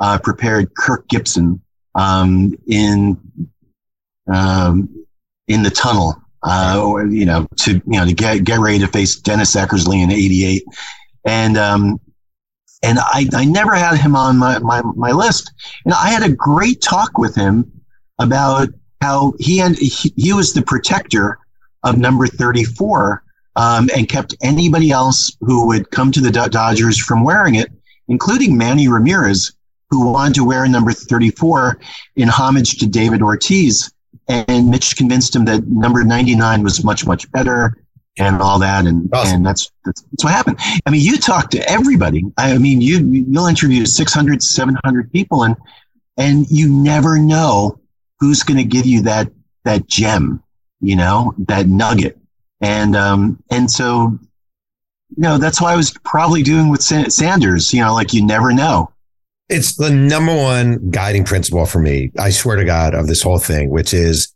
[0.00, 1.62] uh, prepared Kirk Gibson,
[1.94, 3.18] um, in,
[4.32, 5.06] um,
[5.48, 8.88] in the tunnel, uh, or, you know, to, you know, to get, get ready to
[8.88, 10.64] face Dennis Eckersley in 88.
[11.24, 12.00] And, um,
[12.82, 15.52] and I, I never had him on my, my, my list.
[15.84, 17.70] And I had a great talk with him
[18.18, 18.68] about
[19.00, 21.38] how he and he, he was the protector
[21.82, 23.22] of number 34
[23.56, 27.70] um, and kept anybody else who would come to the Dodgers from wearing it,
[28.08, 29.52] including Manny Ramirez,
[29.90, 31.78] who wanted to wear number 34
[32.16, 33.90] in homage to David Ortiz
[34.28, 37.76] and Mitch convinced him that number 99 was much, much better
[38.18, 38.86] and all that.
[38.86, 39.36] And, awesome.
[39.36, 40.58] and that's, that's, that's, what happened.
[40.84, 42.24] I mean, you talk to everybody.
[42.36, 45.56] I mean, you, you'll interview 600, 700 people and,
[46.16, 47.78] and you never know
[48.18, 49.30] who's going to give you that,
[49.64, 50.42] that gem,
[50.80, 52.18] you know, that nugget.
[52.66, 54.18] And, um, and so,
[55.16, 58.52] you know, that's why I was probably doing with Sanders, you know, like you never
[58.52, 58.90] know.
[59.48, 62.10] It's the number one guiding principle for me.
[62.18, 64.34] I swear to God of this whole thing, which is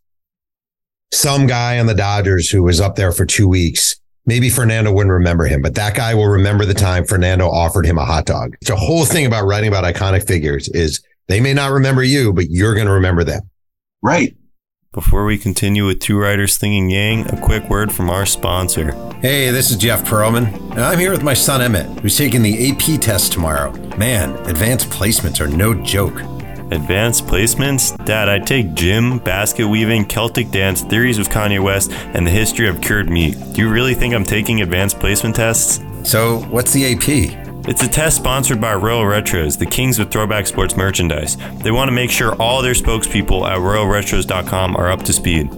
[1.12, 3.97] some guy on the Dodgers who was up there for two weeks.
[4.27, 7.99] Maybe Fernando wouldn't remember him, but that guy will remember the time Fernando offered him
[7.99, 8.55] a hot dog.
[8.64, 12.49] The whole thing about writing about iconic figures is they may not remember you, but
[12.49, 13.43] you're going to remember them.
[14.03, 14.37] Right.
[14.92, 18.90] Before we continue with Two Writers Slinging Yang, a quick word from our sponsor.
[19.20, 22.72] Hey, this is Jeff Pearlman, and I'm here with my son Emmett, who's taking the
[22.72, 23.70] AP test tomorrow.
[23.96, 26.18] Man, advanced placements are no joke.
[26.72, 28.05] Advanced placements?
[28.05, 32.66] Dad, I take gym, basket weaving, Celtic dance, theories with Kanye West, and the history
[32.66, 33.37] of cured meat.
[33.53, 35.79] Do you really think I'm taking advanced placement tests?
[36.03, 37.50] So, what's the AP?
[37.71, 41.37] It's a test sponsored by Royal Retros, the kings of throwback sports merchandise.
[41.63, 45.49] They want to make sure all their spokespeople at royalretros.com are up to speed.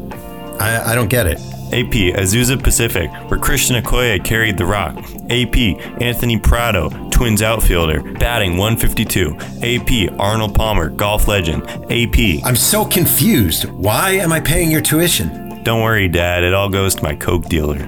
[0.61, 1.38] I, I don't get it.
[1.72, 4.94] AP, Azusa Pacific, where Christian Okoye carried the rock.
[5.31, 5.57] AP,
[6.03, 9.35] Anthony Prado, Twins outfielder, batting 152.
[9.62, 11.62] AP, Arnold Palmer, golf legend.
[11.90, 12.44] AP.
[12.44, 13.64] I'm so confused.
[13.70, 15.62] Why am I paying your tuition?
[15.62, 16.44] Don't worry, Dad.
[16.44, 17.87] It all goes to my Coke dealer.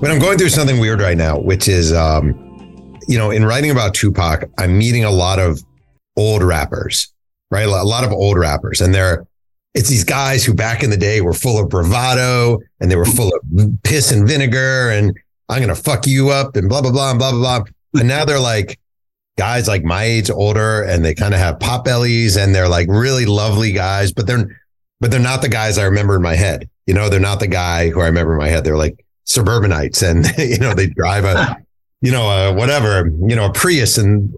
[0.00, 2.41] But I'm going through something weird right now, which is um,
[3.08, 5.62] you know, in writing about Tupac, I'm meeting a lot of
[6.16, 7.12] old rappers,
[7.50, 7.66] right?
[7.66, 8.80] A lot of old rappers.
[8.80, 9.26] And they're,
[9.74, 13.04] it's these guys who back in the day were full of bravado and they were
[13.04, 15.16] full of piss and vinegar and
[15.48, 18.00] I'm to fuck you up and blah, blah, blah, and blah, blah, blah.
[18.00, 18.78] And now they're like
[19.38, 22.88] guys like my age older and they kind of have pop bellies and they're like
[22.88, 24.60] really lovely guys, but they're,
[25.00, 26.68] but they're not the guys I remember in my head.
[26.86, 28.64] You know, they're not the guy who I remember in my head.
[28.64, 31.56] They're like suburbanites and, you know, they drive a,
[32.02, 33.96] you know, uh, whatever, you know, a Prius.
[33.96, 34.34] And,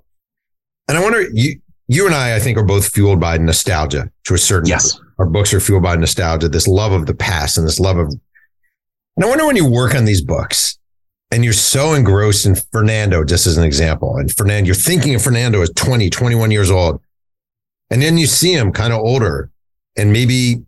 [0.86, 4.34] and I wonder, you, you and I, I think are both fueled by nostalgia to
[4.34, 5.00] a certain, yes.
[5.18, 8.08] Our books are fueled by nostalgia, this love of the past and this love of,
[8.08, 10.76] and I wonder when you work on these books
[11.30, 15.22] and you're so engrossed in Fernando, just as an example, and Fernando, you're thinking of
[15.22, 17.00] Fernando as 20, 21 years old.
[17.90, 19.50] And then you see him kind of older
[19.96, 20.64] and maybe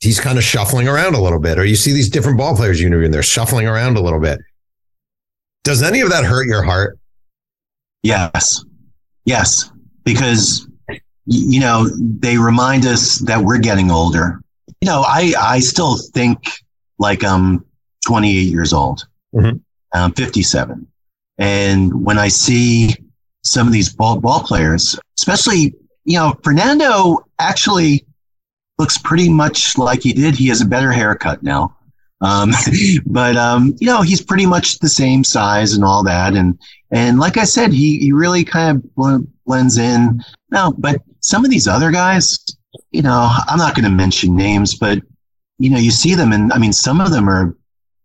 [0.00, 2.80] he's kind of shuffling around a little bit, or you see these different ball players
[2.80, 4.40] you know, and they're shuffling around a little bit.
[5.64, 6.98] Does any of that hurt your heart?
[8.02, 8.64] Yes.
[9.24, 9.70] Yes.
[10.04, 10.68] Because,
[11.26, 14.40] you know, they remind us that we're getting older.
[14.80, 16.38] You know, I, I still think
[16.98, 17.64] like I'm
[18.06, 19.06] 28 years old.
[19.34, 19.56] Mm-hmm.
[19.94, 20.86] I'm 57.
[21.38, 22.94] And when I see
[23.42, 25.74] some of these ball, ball players, especially,
[26.04, 28.04] you know, Fernando actually
[28.78, 30.34] looks pretty much like he did.
[30.34, 31.76] He has a better haircut now.
[32.24, 32.52] Um,
[33.06, 36.34] but um, you know, he's pretty much the same size and all that.
[36.34, 36.58] And
[36.90, 40.22] and like I said, he he really kind of blends in.
[40.50, 42.38] No, but some of these other guys,
[42.90, 45.00] you know, I'm not going to mention names, but
[45.58, 47.56] you know, you see them, and I mean, some of them are,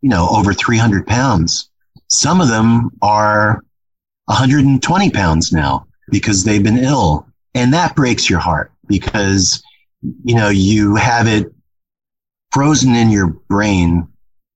[0.02, 1.70] you know, over 300 pounds.
[2.08, 3.64] Some of them are
[4.26, 9.64] 120 pounds now because they've been ill, and that breaks your heart because
[10.24, 11.52] you know you have it
[12.52, 14.08] frozen in your brain,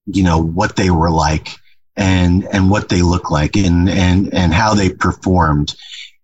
[0.06, 1.49] you know, what they were like
[1.95, 5.75] and, and what they look like and, and, and how they performed.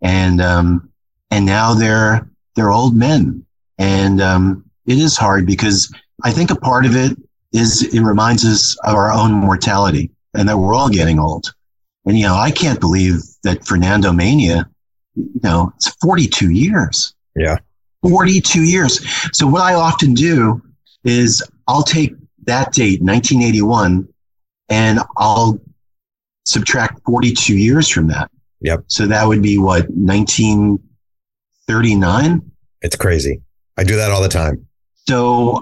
[0.02, 0.90] And, um,
[1.32, 3.46] and now they're, they're old men.
[3.78, 7.16] And, um, it is hard because I think a part of it
[7.54, 11.54] is it reminds us of our own mortality and that we're all getting old.
[12.06, 14.66] And, you know, I can't believe that Fernandomania,
[15.16, 17.14] you know, it's 42 years.
[17.36, 17.58] Yeah.
[18.02, 19.00] 42 years.
[19.34, 20.62] So what I often do
[21.04, 22.14] is I'll take
[22.46, 24.08] that date, 1981,
[24.70, 25.60] and I'll
[26.46, 28.32] subtract 42 years from that.
[28.62, 28.86] Yep.
[28.88, 32.52] So that would be what, 1939?
[32.82, 33.42] It's crazy.
[33.78, 34.66] I do that all the time.
[35.08, 35.62] So,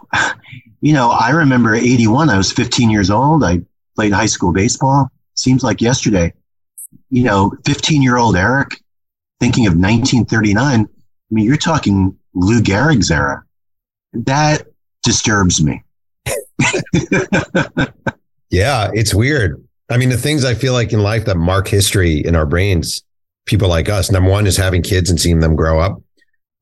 [0.82, 3.44] you know, I remember 81, I was 15 years old.
[3.44, 3.62] I
[3.96, 5.10] played high school baseball.
[5.36, 6.34] Seems like yesterday.
[7.10, 8.82] You know, 15 year old Erik
[9.40, 10.82] thinking of 1939.
[10.82, 10.86] I
[11.30, 13.44] mean, you're talking Lou Gehrig's era.
[14.14, 14.68] That
[15.08, 15.82] disturbs me.
[18.50, 19.64] yeah, it's weird.
[19.90, 23.04] I mean, the things I feel like in life that mark history in our brains,
[23.46, 26.02] people like us, number one is having kids and seeing them grow up.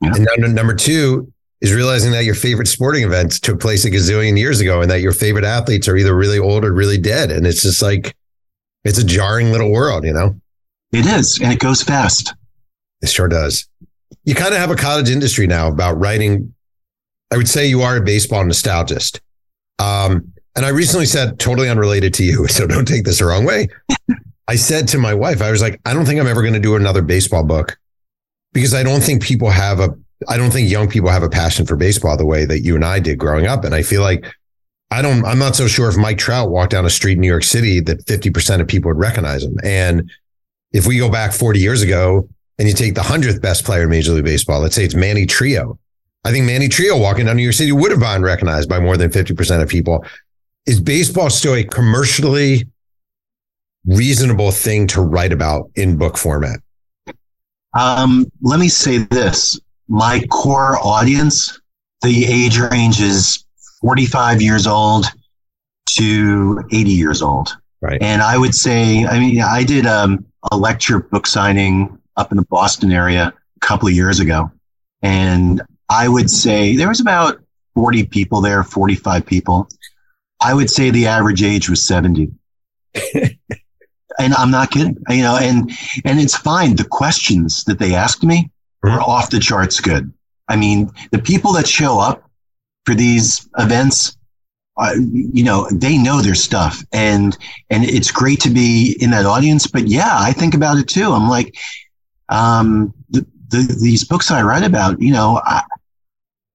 [0.01, 0.13] Yeah.
[0.13, 4.38] And number, number two is realizing that your favorite sporting events took place a gazillion
[4.38, 7.31] years ago and that your favorite athletes are either really old or really dead.
[7.31, 8.15] And it's just like,
[8.84, 10.39] it's a jarring little world, you know?
[10.91, 11.39] It is.
[11.41, 12.36] And it goes fast.
[13.01, 13.67] It sure does.
[14.23, 16.53] You kind of have a cottage industry now about writing.
[17.36, 19.19] I would say you are a baseball nostalgist.
[19.78, 23.43] Um, and I recently said, totally unrelated to you, so don't take this the wrong
[23.43, 23.67] way.
[24.48, 26.62] I said to my wife, I was like, I don't think I'm ever going to
[26.62, 27.78] do another baseball book
[28.54, 29.89] because I don't think people have a,
[30.30, 32.86] I don't think young people have a passion for baseball the way that you and
[32.86, 33.65] I did growing up.
[33.65, 34.26] And I feel like
[34.91, 37.28] I don't, I'm not so sure if Mike Trout walked down a street in New
[37.28, 39.58] York City that 50% of people would recognize him.
[39.62, 40.10] And
[40.71, 43.89] if we go back 40 years ago and you take the 100th best player in
[43.89, 45.80] Major League Baseball, let's say it's Manny Trillo.
[46.26, 48.98] I think Manny Trillo walking down New York City would have been recognized by more
[48.98, 50.04] than 50% of people.
[50.66, 52.68] Is baseball still a commercially
[53.86, 56.60] reasonable thing to write about in book format?
[57.76, 59.60] Um, let me say this.
[59.88, 61.62] My core audience,
[62.02, 63.46] the age range is
[63.82, 65.06] 45 years old
[65.92, 67.56] to 80 years old.
[67.82, 68.02] Right.
[68.02, 72.38] And I would say, I mean, I did um, a lecture book signing up in
[72.38, 74.50] the Boston area a couple of years ago.
[75.04, 77.39] And I would say there was about
[77.76, 79.69] 40 people there, 45 people.
[80.41, 82.32] I would say the average age was 70.
[84.19, 84.98] and I'm not kidding.
[85.10, 85.71] You know, and
[86.04, 86.76] and it's fine.
[86.76, 89.00] The questions that they asked me were mm-hmm.
[89.00, 90.12] off the charts good.
[90.48, 92.30] I mean, the people that show up
[92.86, 94.15] for these events,
[94.78, 97.38] uh, you know, they know their stuff, and
[97.69, 99.67] and it's great to be in that audience.
[99.67, 101.12] But yeah, I think about it too.
[101.12, 101.58] I'm like,
[102.30, 102.93] um,
[103.56, 105.63] the, the, these books I write about, you know, I,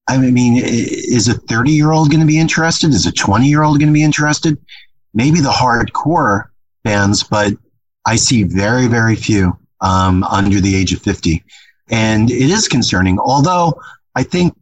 [0.09, 2.91] I mean, is a 30 year old going to be interested?
[2.91, 4.59] Is a 20 year old going to be interested?
[5.15, 6.49] Maybe the hardcore
[6.85, 7.53] fans, but
[8.07, 11.45] I see very, very few um, under the age of 50.
[11.91, 13.81] And it is concerning, although
[14.15, 14.57] I think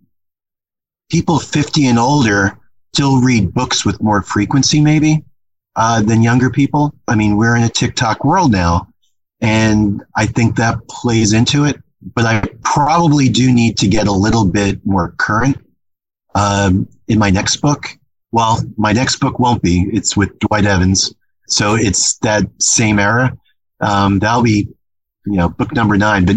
[1.10, 2.58] people 50 and older
[2.94, 5.24] still read books with more frequency, maybe,
[5.76, 6.94] uh, than younger people.
[7.06, 8.88] I mean, we're in a TikTok world now,
[9.40, 11.76] and I think that plays into it
[12.14, 15.58] but I probably do need to get a little bit more current
[16.34, 17.86] um, in my next book.
[18.30, 19.88] Well, my next book won't be.
[19.92, 21.14] It's with Dwight Evans.
[21.48, 23.36] So it's that same era.
[23.80, 24.68] Um, that'll be,
[25.24, 26.26] you know, book number nine.
[26.26, 26.36] But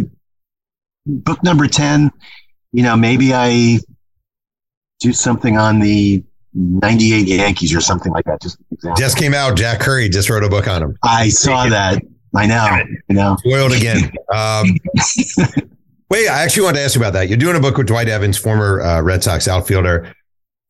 [1.06, 2.12] book number 10,
[2.72, 3.80] you know, maybe I
[5.00, 8.42] do something on the 98 Yankees or something like that.
[8.42, 8.58] Just
[8.98, 9.58] just came out.
[9.58, 10.98] Jack Curry just wrote a book on him.
[11.04, 12.04] I saw that.
[12.36, 12.56] I know.
[12.56, 13.36] I know.
[13.38, 14.12] Spoiled again.
[14.34, 14.78] Um,
[16.10, 17.28] wait, I actually wanted to ask you about that.
[17.28, 20.14] You're doing a book with Dwight Evans, former uh, Red Sox outfielder.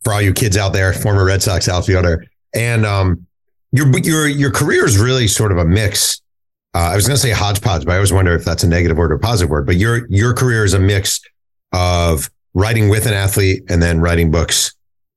[0.04, 3.28] For all you kids out there, former Red Sox outfielder, and um,
[3.72, 6.20] your your your career is really sort of a mix.
[6.74, 8.98] Uh, I was going to say hodgepodge, but I always wonder if that's a negative
[8.98, 9.68] word or a positive word.
[9.68, 11.22] But your your career is a mix
[11.72, 14.74] of writing with an athlete and then writing books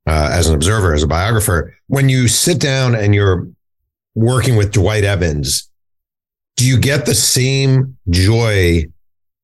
[0.07, 1.75] uh, as an observer, as a biographer.
[1.87, 3.49] When you sit down and you're
[4.15, 5.69] working with Dwight Evans,
[6.57, 8.85] do you get the same joy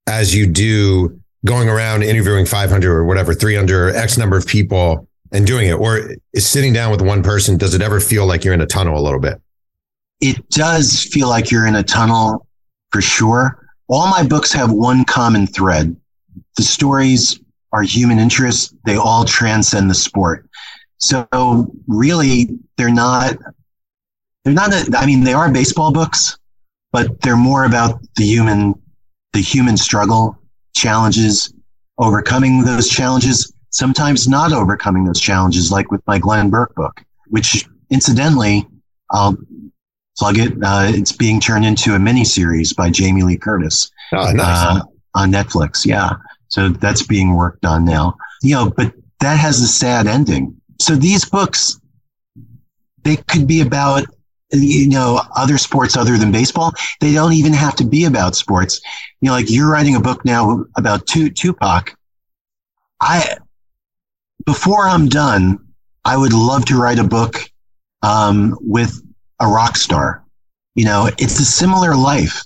[0.06, 5.08] as you do going around interviewing 500 or whatever, 300 or X number of people
[5.32, 5.74] and doing it?
[5.74, 8.66] Or is sitting down with one person, does it ever feel like you're in a
[8.66, 9.40] tunnel a little bit?
[10.20, 12.46] It does feel like you're in a tunnel
[12.90, 13.66] for sure.
[13.88, 15.96] All my books have one common thread.
[16.56, 17.40] The stories
[17.72, 18.74] are human interests.
[18.84, 20.48] They all transcend the sport.
[20.98, 21.26] So
[21.86, 23.36] really, they're not,
[24.44, 26.38] they're not, a, I mean, they are baseball books,
[26.92, 28.74] but they're more about the human,
[29.32, 30.36] the human struggle,
[30.74, 31.52] challenges,
[31.98, 37.64] overcoming those challenges, sometimes not overcoming those challenges, like with my Glenn Burke book, which
[37.90, 38.66] incidentally,
[39.10, 39.36] I'll
[40.18, 40.52] plug it.
[40.62, 44.38] Uh, it's being turned into a mini series by Jamie Lee Curtis oh, nice.
[44.38, 44.80] uh,
[45.14, 45.84] on Netflix.
[45.84, 46.10] Yeah.
[46.48, 48.16] So that's being worked on now.
[48.42, 50.56] You know, but that has a sad ending.
[50.80, 51.80] So these books,
[53.02, 54.04] they could be about
[54.52, 56.72] you know, other sports other than baseball.
[57.00, 58.80] They don't even have to be about sports.
[59.20, 61.96] You know, like you're writing a book now about Tupac.
[63.00, 63.36] I,
[64.44, 65.58] before I'm done,
[66.04, 67.50] I would love to write a book
[68.02, 69.00] um, with
[69.40, 70.24] a rock star.
[70.74, 72.42] You know, it's a similar life.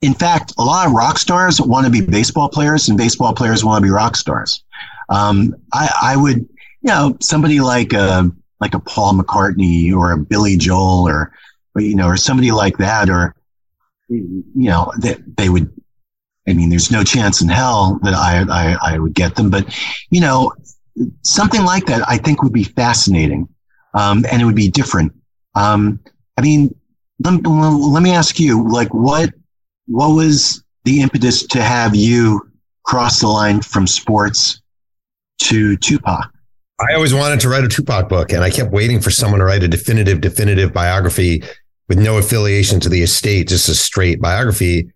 [0.00, 3.64] In fact, a lot of rock stars want to be baseball players, and baseball players
[3.64, 4.62] want to be rock stars.
[5.08, 6.48] Um, I, I would, you
[6.84, 8.30] know, somebody like a
[8.60, 11.32] like a Paul McCartney or a Billy Joel or
[11.78, 13.34] you know, or somebody like that, or
[14.08, 15.70] you know, that they would.
[16.46, 19.66] I mean, there's no chance in hell that I, I I would get them, but
[20.10, 20.52] you know,
[21.22, 23.48] something like that I think would be fascinating,
[23.94, 25.12] um, and it would be different.
[25.54, 26.00] Um,
[26.36, 26.74] I mean,
[27.22, 29.30] let, let me ask you, like, what
[29.86, 32.50] what was the impetus to have you
[32.84, 34.62] cross the line from sports
[35.40, 36.32] to Tupac?
[36.80, 39.44] I always wanted to write a Tupac book, and I kept waiting for someone to
[39.44, 41.42] write a definitive, definitive biography
[41.88, 44.90] with no affiliation to the estate, just a straight biography.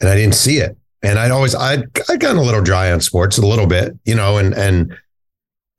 [0.00, 0.76] And I didn't see it.
[1.02, 4.14] And I'd always, I'd, I'd gotten a little dry on sports a little bit, you
[4.14, 4.96] know, and, and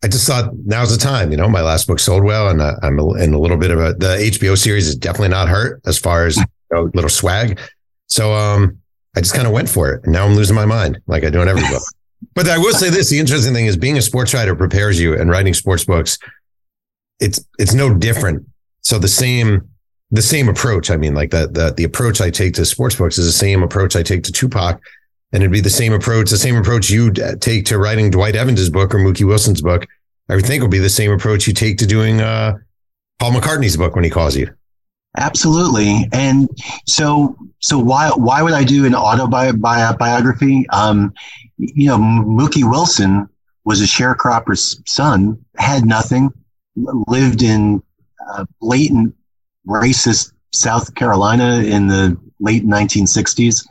[0.03, 2.75] I just thought now's the time, you know, my last book sold well and uh,
[2.83, 5.97] I'm in a little bit of a, the HBO series is definitely not hurt as
[5.97, 7.59] far as you know, little swag.
[8.07, 8.77] So, um,
[9.15, 11.29] I just kind of went for it and now I'm losing my mind like I
[11.29, 11.81] do in every book.
[12.33, 15.13] But I will say this: the interesting thing is being a sports writer prepares you,
[15.13, 16.17] and writing sports books,
[17.19, 18.47] it's it's no different.
[18.81, 19.69] So the same
[20.11, 20.89] the same approach.
[20.89, 23.63] I mean, like that, the, the approach I take to sports books is the same
[23.63, 24.81] approach I take to Tupac.
[25.33, 28.69] And it'd be the same approach, the same approach you take to writing Dwight Evans's
[28.69, 29.85] book or Mookie Wilson's book.
[30.29, 32.57] I would think would be the same approach you take to doing uh,
[33.19, 34.53] Paul McCartney's book when he calls you.
[35.17, 36.07] Absolutely.
[36.13, 36.47] And
[36.85, 40.69] so, so why, why would I do an autobiography?
[40.69, 41.13] Um,
[41.57, 43.27] you know, Mookie Wilson
[43.65, 46.31] was a sharecropper's son, had nothing,
[46.75, 47.83] lived in
[48.31, 49.13] uh, blatant
[49.67, 53.65] racist South Carolina in the late 1960s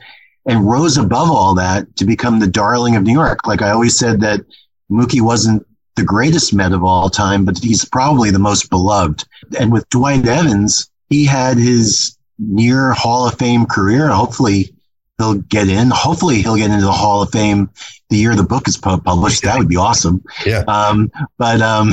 [0.45, 3.45] and rose above all that to become the darling of New York.
[3.45, 4.41] Like I always said that
[4.89, 9.25] Mookie wasn't the greatest Met of all time, but he's probably the most beloved.
[9.59, 14.07] And with Dwight Evans, he had his near Hall of Fame career.
[14.07, 14.73] Hopefully
[15.17, 15.89] he'll get in.
[15.89, 17.69] Hopefully he'll get into the Hall of Fame
[18.09, 19.43] the year the book is published.
[19.43, 20.23] That would be awesome.
[20.45, 20.63] Yeah.
[20.67, 21.91] Um, but, um,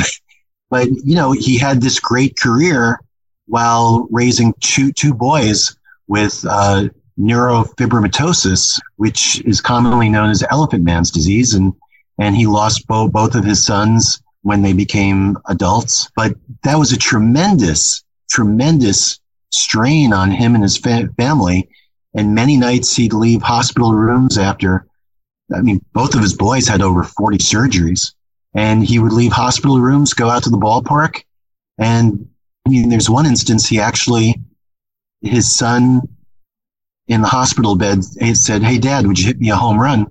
[0.71, 3.01] but you know, he had this great career
[3.47, 5.77] while raising two, two boys
[6.09, 6.89] with uh,
[7.19, 11.55] neurofibromatosis, which is commonly known as elephant man's disease.
[11.55, 11.73] And,
[12.19, 16.11] and he lost bo- both of his sons when they became adults.
[16.17, 19.21] But that was a tremendous, tremendous
[19.51, 21.69] strain on him and his fa- family.
[22.15, 24.87] And many nights he'd leave hospital rooms after,
[25.55, 28.15] I mean, both of his boys had over 40 surgeries.
[28.55, 31.25] And he would leave hospital rooms, go out to the ballpark,
[31.77, 32.29] and
[32.67, 34.41] I mean, there's one instance he actually,
[35.21, 36.01] his son
[37.09, 40.07] in the hospital bed, he said, Hey, dad, would you hit me a home run?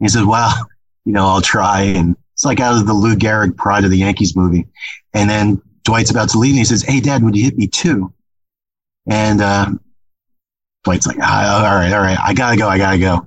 [0.00, 0.52] He said, Well,
[1.04, 1.82] you know, I'll try.
[1.82, 4.66] And it's like out of the Lou Gehrig Pride of the Yankees movie.
[5.14, 7.66] And then Dwight's about to leave and he says, Hey, dad, would you hit me
[7.66, 8.12] too?
[9.06, 9.70] And, uh,
[10.84, 13.26] Dwight's like, ah, all right, all right, I gotta go, I gotta go.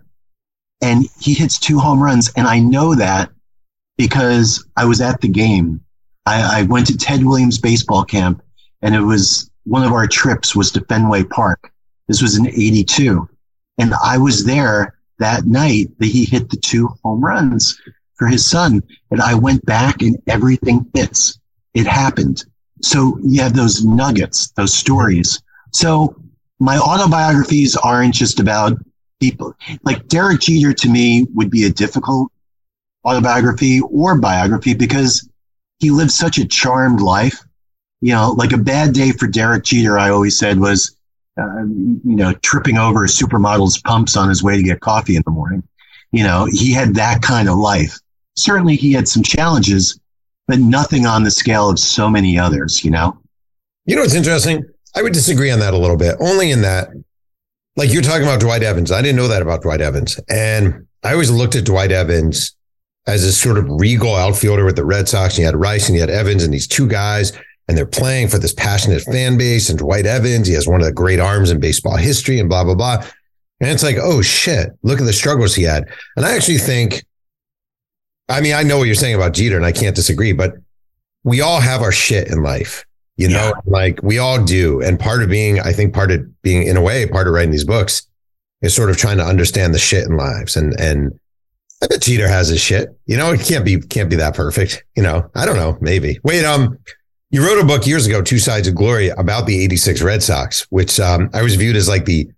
[0.82, 2.32] And he hits two home runs.
[2.36, 3.30] And I know that
[3.98, 5.82] because I was at the game.
[6.26, 8.42] I, I went to Ted Williams baseball camp
[8.82, 11.72] and it was one of our trips was to Fenway Park.
[12.08, 13.28] This was in 82.
[13.78, 17.80] And I was there that night that he hit the two home runs
[18.16, 18.82] for his son.
[19.12, 21.40] And I went back and everything fits.
[21.74, 22.44] It happened.
[22.82, 25.42] So you have those nuggets, those stories.
[25.72, 26.16] So
[26.60, 28.78] my autobiographies aren't just about
[29.22, 32.32] people like Derek Jeter to me would be a difficult
[33.06, 35.30] autobiography or biography because
[35.80, 37.40] he lived such a charmed life.
[38.02, 40.95] You know, like a bad day for Derek Jeter, I always said was,
[41.39, 45.24] uh, you know, tripping over a supermodel's pumps on his way to get coffee in
[45.26, 45.64] the morning.
[46.12, 47.97] You know, he had that kind of life.
[48.36, 49.99] Certainly he had some challenges,
[50.47, 53.18] but nothing on the scale of so many others, you know?
[53.86, 54.66] You know what's interesting?
[54.95, 56.89] I would disagree on that a little bit, only in that,
[57.78, 58.91] like you're talking about Dwight Evans.
[58.91, 60.20] I didn't know that about Dwight Evans.
[60.30, 62.56] And I always looked at Dwight Evans
[63.08, 65.36] as a sort of regal outfielder with the Red Sox.
[65.36, 67.32] And you had Rice and he had Evans and these two guys,
[67.68, 69.70] and they're playing for this passionate fan base.
[69.70, 72.64] And Dwight Evans, he has one of the great arms in baseball history and blah,
[72.64, 73.05] blah, blah.
[73.59, 75.88] And it's like, oh shit, look at the struggles he had.
[76.16, 77.05] And I actually think,
[78.28, 80.53] I mean, I know what you're saying about Jeter and I can't disagree, but
[81.24, 82.86] we all have our shit in life,
[83.18, 83.62] you know, yeah.
[83.66, 84.82] like we all do.
[84.82, 87.51] And part of being, I think part of being in a way, part of writing
[87.51, 88.07] these books
[88.62, 91.20] is sort of trying to understand the shit in lives and, and,
[91.84, 92.89] I bet Jeter has his shit.
[93.07, 94.84] You know, it can't be can't be that perfect.
[94.95, 95.78] You know, I don't know.
[95.82, 96.20] Maybe.
[96.24, 96.78] Wait, um,
[97.32, 100.68] you wrote a book years ago, Two Sides of Glory, about the '86 Red Sox,
[100.70, 102.30] which um, I was viewed as like the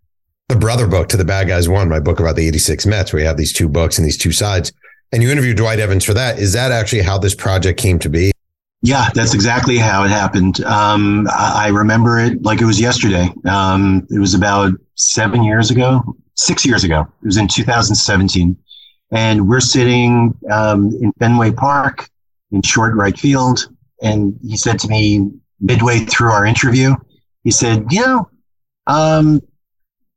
[0.49, 3.21] the brother book to the Bad Guys One, my book about the '86 Mets, where
[3.21, 4.71] you have these two books and these two sides.
[5.11, 6.39] And you interviewed Dwight Evans for that.
[6.39, 8.31] Is that actually how this project came to be?
[8.81, 10.63] Yeah, that's exactly how it happened.
[10.65, 13.29] Um, I, remember it like it was yesterday.
[13.45, 16.03] Um, it was about seven years ago,
[16.35, 17.01] six years ago.
[17.21, 18.57] It was in 2017
[19.13, 22.09] and we're sitting um, in Fenway Park
[22.51, 23.69] in short right field.
[24.03, 26.95] And he said to me midway through our interview,
[27.43, 28.29] he said, "You know,
[28.85, 29.41] um,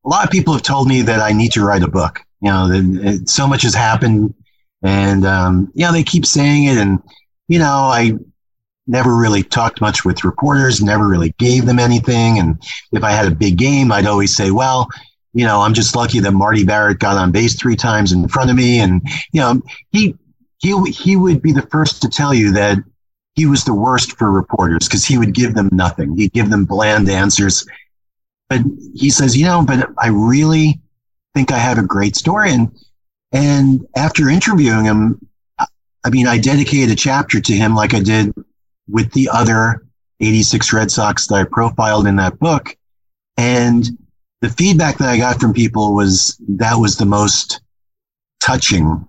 [0.05, 2.21] a lot of people have told me that I need to write a book.
[2.43, 4.35] You know, that so much has happened,
[4.83, 7.03] and um, you know they keep saying it, and
[7.49, 8.13] you know I."
[8.89, 12.39] Never really talked much with reporters, never really gave them anything.
[12.39, 12.57] And
[12.93, 14.87] if I had a big game, I'd always say, well,
[15.33, 18.49] you know, I'm just lucky that Marty Barrett got on base three times in front
[18.49, 18.79] of me.
[18.79, 19.61] And, you know,
[19.91, 20.15] he,
[20.59, 22.79] he, he would be the first to tell you that
[23.37, 26.17] he was the worst for reporters because he would give them nothing.
[26.17, 27.67] He'd give them bland answers.
[28.49, 28.63] But
[28.95, 30.81] he says, you know, but I really
[31.35, 32.53] think I have a great story.
[32.53, 32.73] And,
[33.33, 35.21] and after interviewing him,
[35.59, 38.33] I mean, I dedicated a chapter to him like I did
[38.89, 39.85] with the other
[40.21, 42.75] 86 Red Sox that I profiled in that book.
[43.37, 43.87] And
[44.41, 47.61] the feedback that I got from people was that was the most
[48.41, 49.07] touching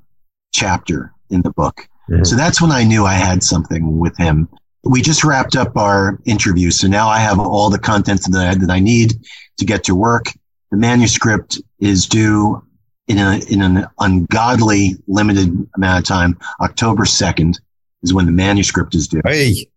[0.53, 1.87] chapter in the book.
[2.09, 2.23] Mm-hmm.
[2.23, 4.47] So that's when I knew I had something with him.
[4.83, 6.71] We just wrapped up our interview.
[6.71, 9.13] So now I have all the content that I, that I need
[9.57, 10.25] to get to work.
[10.71, 12.63] The manuscript is due
[13.07, 16.37] in a, in an ungodly limited amount of time.
[16.61, 17.55] October 2nd
[18.03, 19.21] is when the manuscript is due.
[19.25, 19.67] Hey.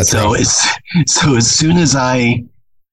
[0.00, 0.40] So right.
[0.40, 0.66] it's,
[1.06, 2.44] so as soon as I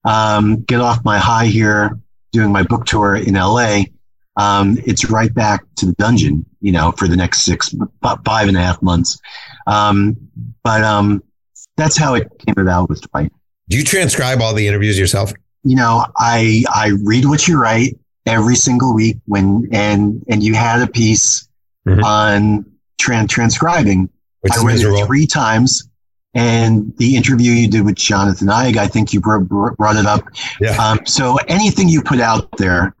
[0.04, 1.98] um, get off my high here
[2.32, 3.82] doing my book tour in LA,
[4.38, 7.74] um, it's right back to the dungeon, you know, for the next six,
[8.24, 9.20] five and a half months.
[9.66, 10.16] Um,
[10.62, 11.22] but um,
[11.76, 13.32] that's how it came about with Dwight.
[13.68, 15.32] Do you transcribe all the interviews yourself?
[15.64, 20.54] You know, I I read what you write every single week when and and you
[20.54, 21.48] had a piece
[21.86, 22.02] mm-hmm.
[22.02, 22.64] on
[22.98, 24.08] tran- transcribing.
[24.40, 25.88] Which I read it three times
[26.34, 30.22] and the interview you did with Jonathan Eig, I think you brought it up.
[30.60, 30.76] Yeah.
[30.76, 32.94] Um, so anything you put out there,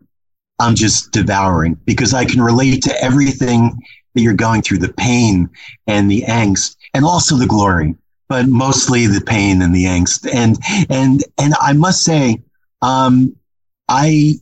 [0.58, 3.80] I'm just devouring because I can relate to everything
[4.14, 5.48] that you're going through, the pain
[5.86, 7.94] and the angst and also the glory,
[8.28, 10.28] but mostly the pain and the angst.
[10.32, 10.58] And,
[10.90, 12.42] and, and I must say,
[12.82, 13.36] um,
[13.88, 14.34] I,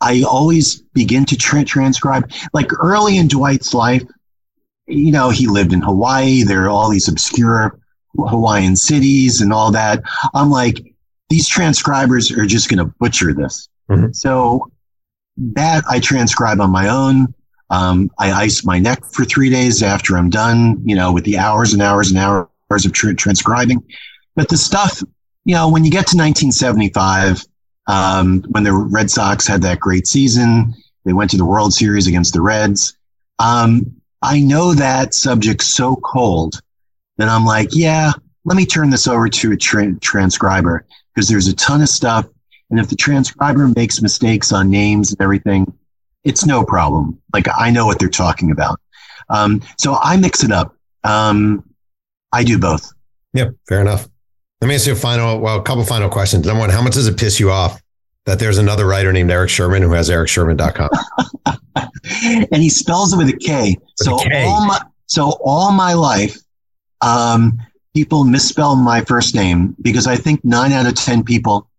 [0.00, 4.02] I always begin to tra- transcribe like early in Dwight's life,
[4.86, 6.42] you know, he lived in Hawaii.
[6.42, 7.78] There are all these obscure
[8.16, 10.02] Hawaiian cities and all that.
[10.34, 10.94] I'm like,
[11.28, 13.68] these transcribers are just going to butcher this.
[13.88, 14.12] Mm-hmm.
[14.12, 14.69] So
[15.54, 17.34] that I transcribe on my own.
[17.70, 21.38] Um, I ice my neck for three days after I'm done, you know, with the
[21.38, 23.82] hours and hours and hours of tra- transcribing.
[24.34, 25.02] But the stuff,
[25.44, 27.44] you know, when you get to 1975,
[27.86, 30.74] um, when the Red Sox had that great season,
[31.04, 32.96] they went to the World Series against the Reds.
[33.38, 36.60] Um, I know that subject so cold
[37.20, 38.12] then I'm like, yeah,
[38.46, 42.24] let me turn this over to a tra- transcriber because there's a ton of stuff
[42.70, 45.72] And if the transcriber makes mistakes on names and everything,
[46.24, 47.20] it's no problem.
[47.32, 48.80] Like I know what they're talking about.
[49.28, 50.76] Um, so I mix it up.
[51.04, 51.64] Um,
[52.32, 52.92] I do both.
[53.32, 54.08] Yep, fair enough.
[54.60, 56.46] Let me ask you a final, well, a couple final questions.
[56.46, 57.80] Number one, how much does it piss you off
[58.26, 60.90] that there's another writer named Erik Sherman who has eriksherman.com?
[62.52, 63.76] and he spells it with a K.
[63.80, 64.44] With so a K.
[64.44, 66.36] all my so all my life,
[67.00, 67.58] um,
[67.94, 71.69] people misspell my first name because I think nine out of ten people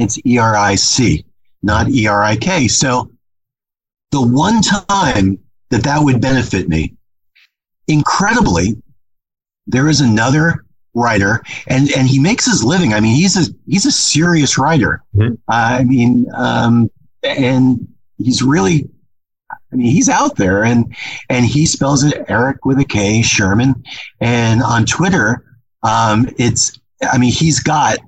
[0.00, 1.24] it's E R I C,
[1.62, 2.68] not E R I K.
[2.68, 3.10] So
[4.10, 5.38] the one time
[5.70, 6.94] that that would benefit me,
[7.86, 8.80] incredibly,
[9.66, 12.92] there is another writer, and and he makes his living.
[12.94, 15.02] I mean, he's a he's a serious writer.
[15.14, 15.38] Mhm.
[15.48, 16.90] I mean, um,
[17.22, 17.86] and
[18.18, 18.88] he's really,
[19.72, 20.94] I mean, he's out there, and
[21.28, 23.84] and he spells it Erik with a K, Sherman,
[24.20, 25.44] and on Twitter,
[25.82, 26.78] um, it's.
[27.02, 27.98] I mean, he's got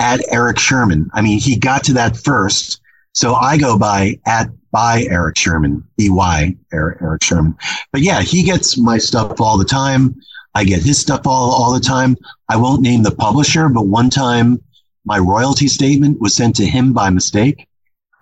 [0.00, 1.10] at Erik Sherman.
[1.12, 2.80] I mean, he got to that first.
[3.12, 7.56] So I go by at by Erik Sherman, B Y Erik, Sherman.
[7.92, 10.14] But yeah, he gets my stuff all the time.
[10.54, 12.16] I get his stuff all, all the time.
[12.48, 14.62] I won't name the publisher, but one time
[15.04, 17.66] my royalty statement was sent to him by mistake.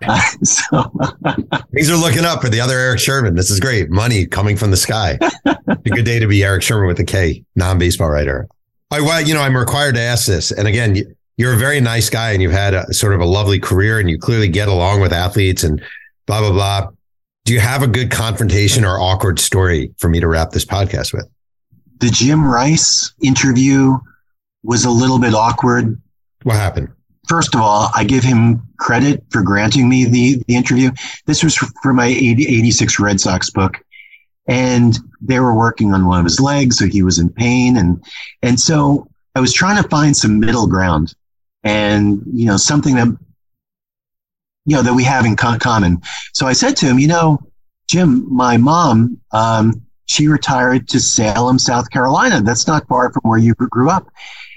[0.05, 0.91] Uh, so
[1.73, 3.35] Things are looking up for the other Erik Sherman.
[3.35, 3.89] This is great.
[3.89, 5.17] Money coming from the sky.
[5.45, 8.47] a good day to be Erik Sherman with a K, non baseball writer.
[8.91, 10.51] I, well, you know, I'm required to ask this.
[10.51, 13.59] And again, you're a very nice guy and you've had a sort of a lovely
[13.59, 15.81] career and you clearly get along with athletes and
[16.25, 16.89] blah, blah, blah.
[17.45, 21.13] Do you have a good confrontation or awkward story for me to wrap this podcast
[21.13, 21.29] with?
[21.99, 23.97] the Jim Rice interview
[24.63, 25.99] was a little bit awkward.
[26.43, 26.89] What happened?
[27.27, 30.91] First of all, I give him credit for granting me the, the interview.
[31.25, 33.77] This was for, my 80, 86 Red Sox book.
[34.47, 37.75] And they were working on one of his legs, so he was in pain.
[37.75, 38.01] And,
[38.41, 41.13] and so I was trying to find some middle ground
[41.67, 43.07] and, you know, something that,
[44.65, 46.01] you know, that we have in co- common.
[46.33, 47.39] So I said to him, you know,
[47.89, 52.41] Jim, my mom, um, she retired to Salem, South Carolina.
[52.41, 54.07] That's not far from where you grew up.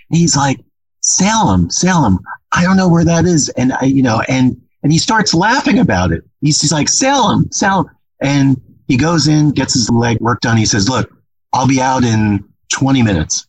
[0.09, 0.61] And he's like,
[1.01, 2.21] Salem, Salem.
[2.53, 3.49] I don't know where that is.
[3.51, 6.23] And I, you know, and, and he starts laughing about it.
[6.41, 7.91] He's, he's like, Salem, Salem.
[8.21, 10.57] And he goes in, gets his leg work done.
[10.57, 11.13] He says, look,
[11.53, 13.49] I'll be out in 20 minutes.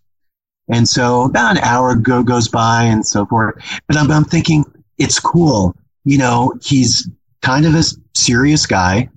[0.72, 3.62] And so about an hour go, goes by and so forth.
[3.88, 4.64] But I'm, I'm thinking
[4.98, 5.76] it's cool.
[6.06, 7.10] You know, he's
[7.42, 7.84] kind of a
[8.16, 9.10] serious guy,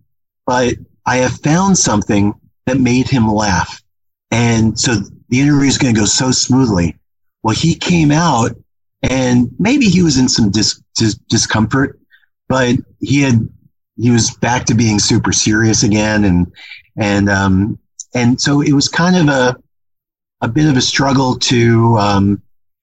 [0.46, 0.74] but
[1.07, 2.34] I have found something
[2.66, 3.82] that made him laugh.
[4.30, 4.96] And so
[5.28, 6.96] the interview is going to go so smoothly.
[7.42, 8.50] Well, he came out
[9.02, 12.00] and maybe he was in some dis- dis- discomfort,
[12.48, 13.48] but he had,
[13.96, 16.24] he was back to being super serious again.
[16.24, 16.52] And,
[16.96, 17.78] and, um,
[18.14, 19.57] and so it was kind of a,
[20.45, 22.42] a bit of a struggle to, um,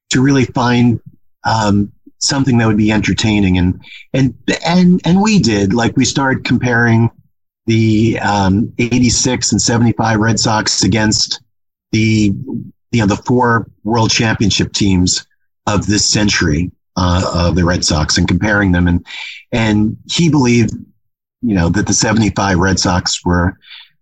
[0.10, 1.00] to really find,
[1.44, 3.58] um, something that would be entertaining.
[3.58, 3.82] And,
[4.14, 4.36] and,
[4.66, 7.10] and, and we did, like we started comparing,
[7.68, 11.42] the um, 86 and 75 Red Sox against
[11.92, 12.34] the
[12.92, 15.26] you know the four World Championship teams
[15.68, 19.06] of this century uh, of the Red Sox and comparing them and
[19.52, 20.74] and he believed
[21.42, 23.58] you know that the 75 Red Sox were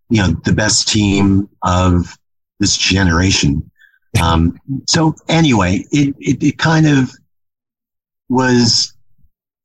[0.10, 2.18] you know the best team of
[2.60, 3.70] this generation.
[4.22, 7.12] Um, so anyway, it, it it kind of
[8.28, 8.94] was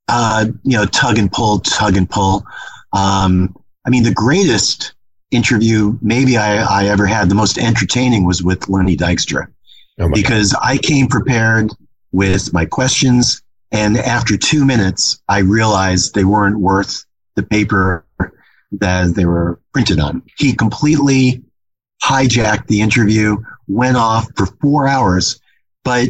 [0.08, 2.44] uh, you know tug and pull, tug and pull.
[2.92, 4.94] Um, I mean, the greatest
[5.30, 9.48] interview maybe I, I ever had, the most entertaining was with Lenny Dykstra
[9.98, 11.70] Oh because I came prepared
[12.12, 13.42] with my questions.
[13.72, 18.06] And after two minutes, I realized they weren't worth the paper
[18.72, 20.22] that they were printed on.
[20.38, 21.42] He completely
[22.02, 23.36] hijacked the interview,
[23.66, 25.40] went off for four hours,
[25.84, 26.08] but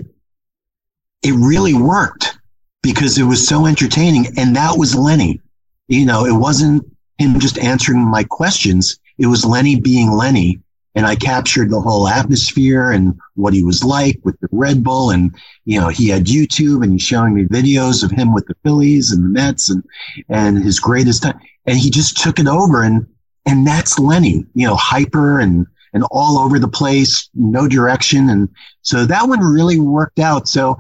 [1.23, 2.39] it really worked
[2.83, 4.27] because it was so entertaining.
[4.37, 5.41] And that was Lenny.
[5.89, 6.85] You know, it wasn't
[7.19, 8.99] him just answering my questions.
[9.19, 10.61] It was Lenny being Lenny.
[10.97, 15.11] And I captured the whole atmosphere and what he was like with the Red Bull.
[15.11, 18.55] And, you know, he had YouTube and he's showing me videos of him with the
[18.63, 19.83] Phillies and the Mets and,
[20.29, 21.41] and his greatest time.
[21.67, 22.85] And he just took it over.
[22.85, 23.07] And,
[23.45, 28.29] and that's Lenny, you know, hyper and, and all over the place, no direction.
[28.29, 28.49] And
[28.83, 30.49] so that one really worked out.
[30.49, 30.77] So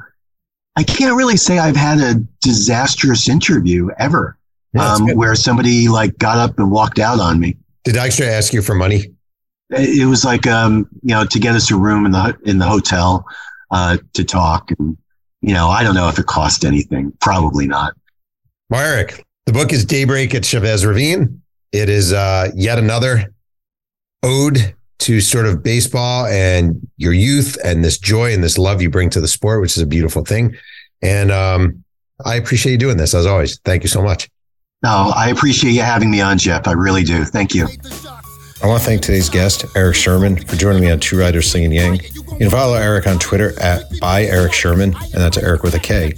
[0.76, 4.36] I can't really say I've had a disastrous interview ever
[4.74, 7.56] Yeah, um, where somebody like got up and walked out on me.
[7.84, 9.14] Did Dykstra ask you for money?
[9.70, 12.66] It was like, um, you know, to get us a room in the in the
[12.66, 13.24] hotel
[13.70, 14.96] uh, to talk, and
[15.40, 17.12] you know, I don't know if it cost anything.
[17.20, 17.94] Probably not.
[18.72, 21.42] Erik, the book is Daybreak at Chavez Ravine.
[21.72, 23.32] It is uh, yet another
[24.22, 28.90] ode to sort of baseball and your youth and this joy and this love you
[28.90, 30.56] bring to the sport, which is a beautiful thing.
[31.02, 31.84] And um,
[32.24, 33.58] I appreciate you doing this as always.
[33.64, 34.30] Thank you so much.
[34.82, 36.68] No, I appreciate you having me on, Jeff.
[36.68, 37.24] I really do.
[37.24, 37.66] Thank you.
[38.62, 41.72] I want to thank today's guest, Erik Sherman, for joining me on Two Writers Slinging
[41.72, 42.00] Yang.
[42.14, 45.78] You can follow Erik on Twitter at by Erik Sherman, and that's Erik with a
[45.78, 46.14] K,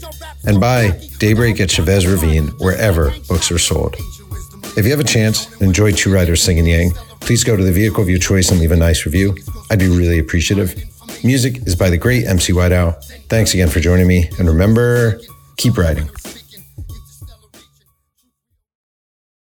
[0.47, 3.97] and buy Daybreak at Chavez Ravine, wherever books are sold.
[4.77, 6.93] If you have a chance enjoy Two Writers Slinging Yang,
[7.27, 9.37] please go to the vehicle of your choice and leave a nice review.
[9.69, 10.77] I'd be really appreciative.
[11.25, 13.05] Music is by the great MC Whiteout.
[13.29, 15.21] Thanks again for joining me, and remember,
[15.57, 16.09] keep writing.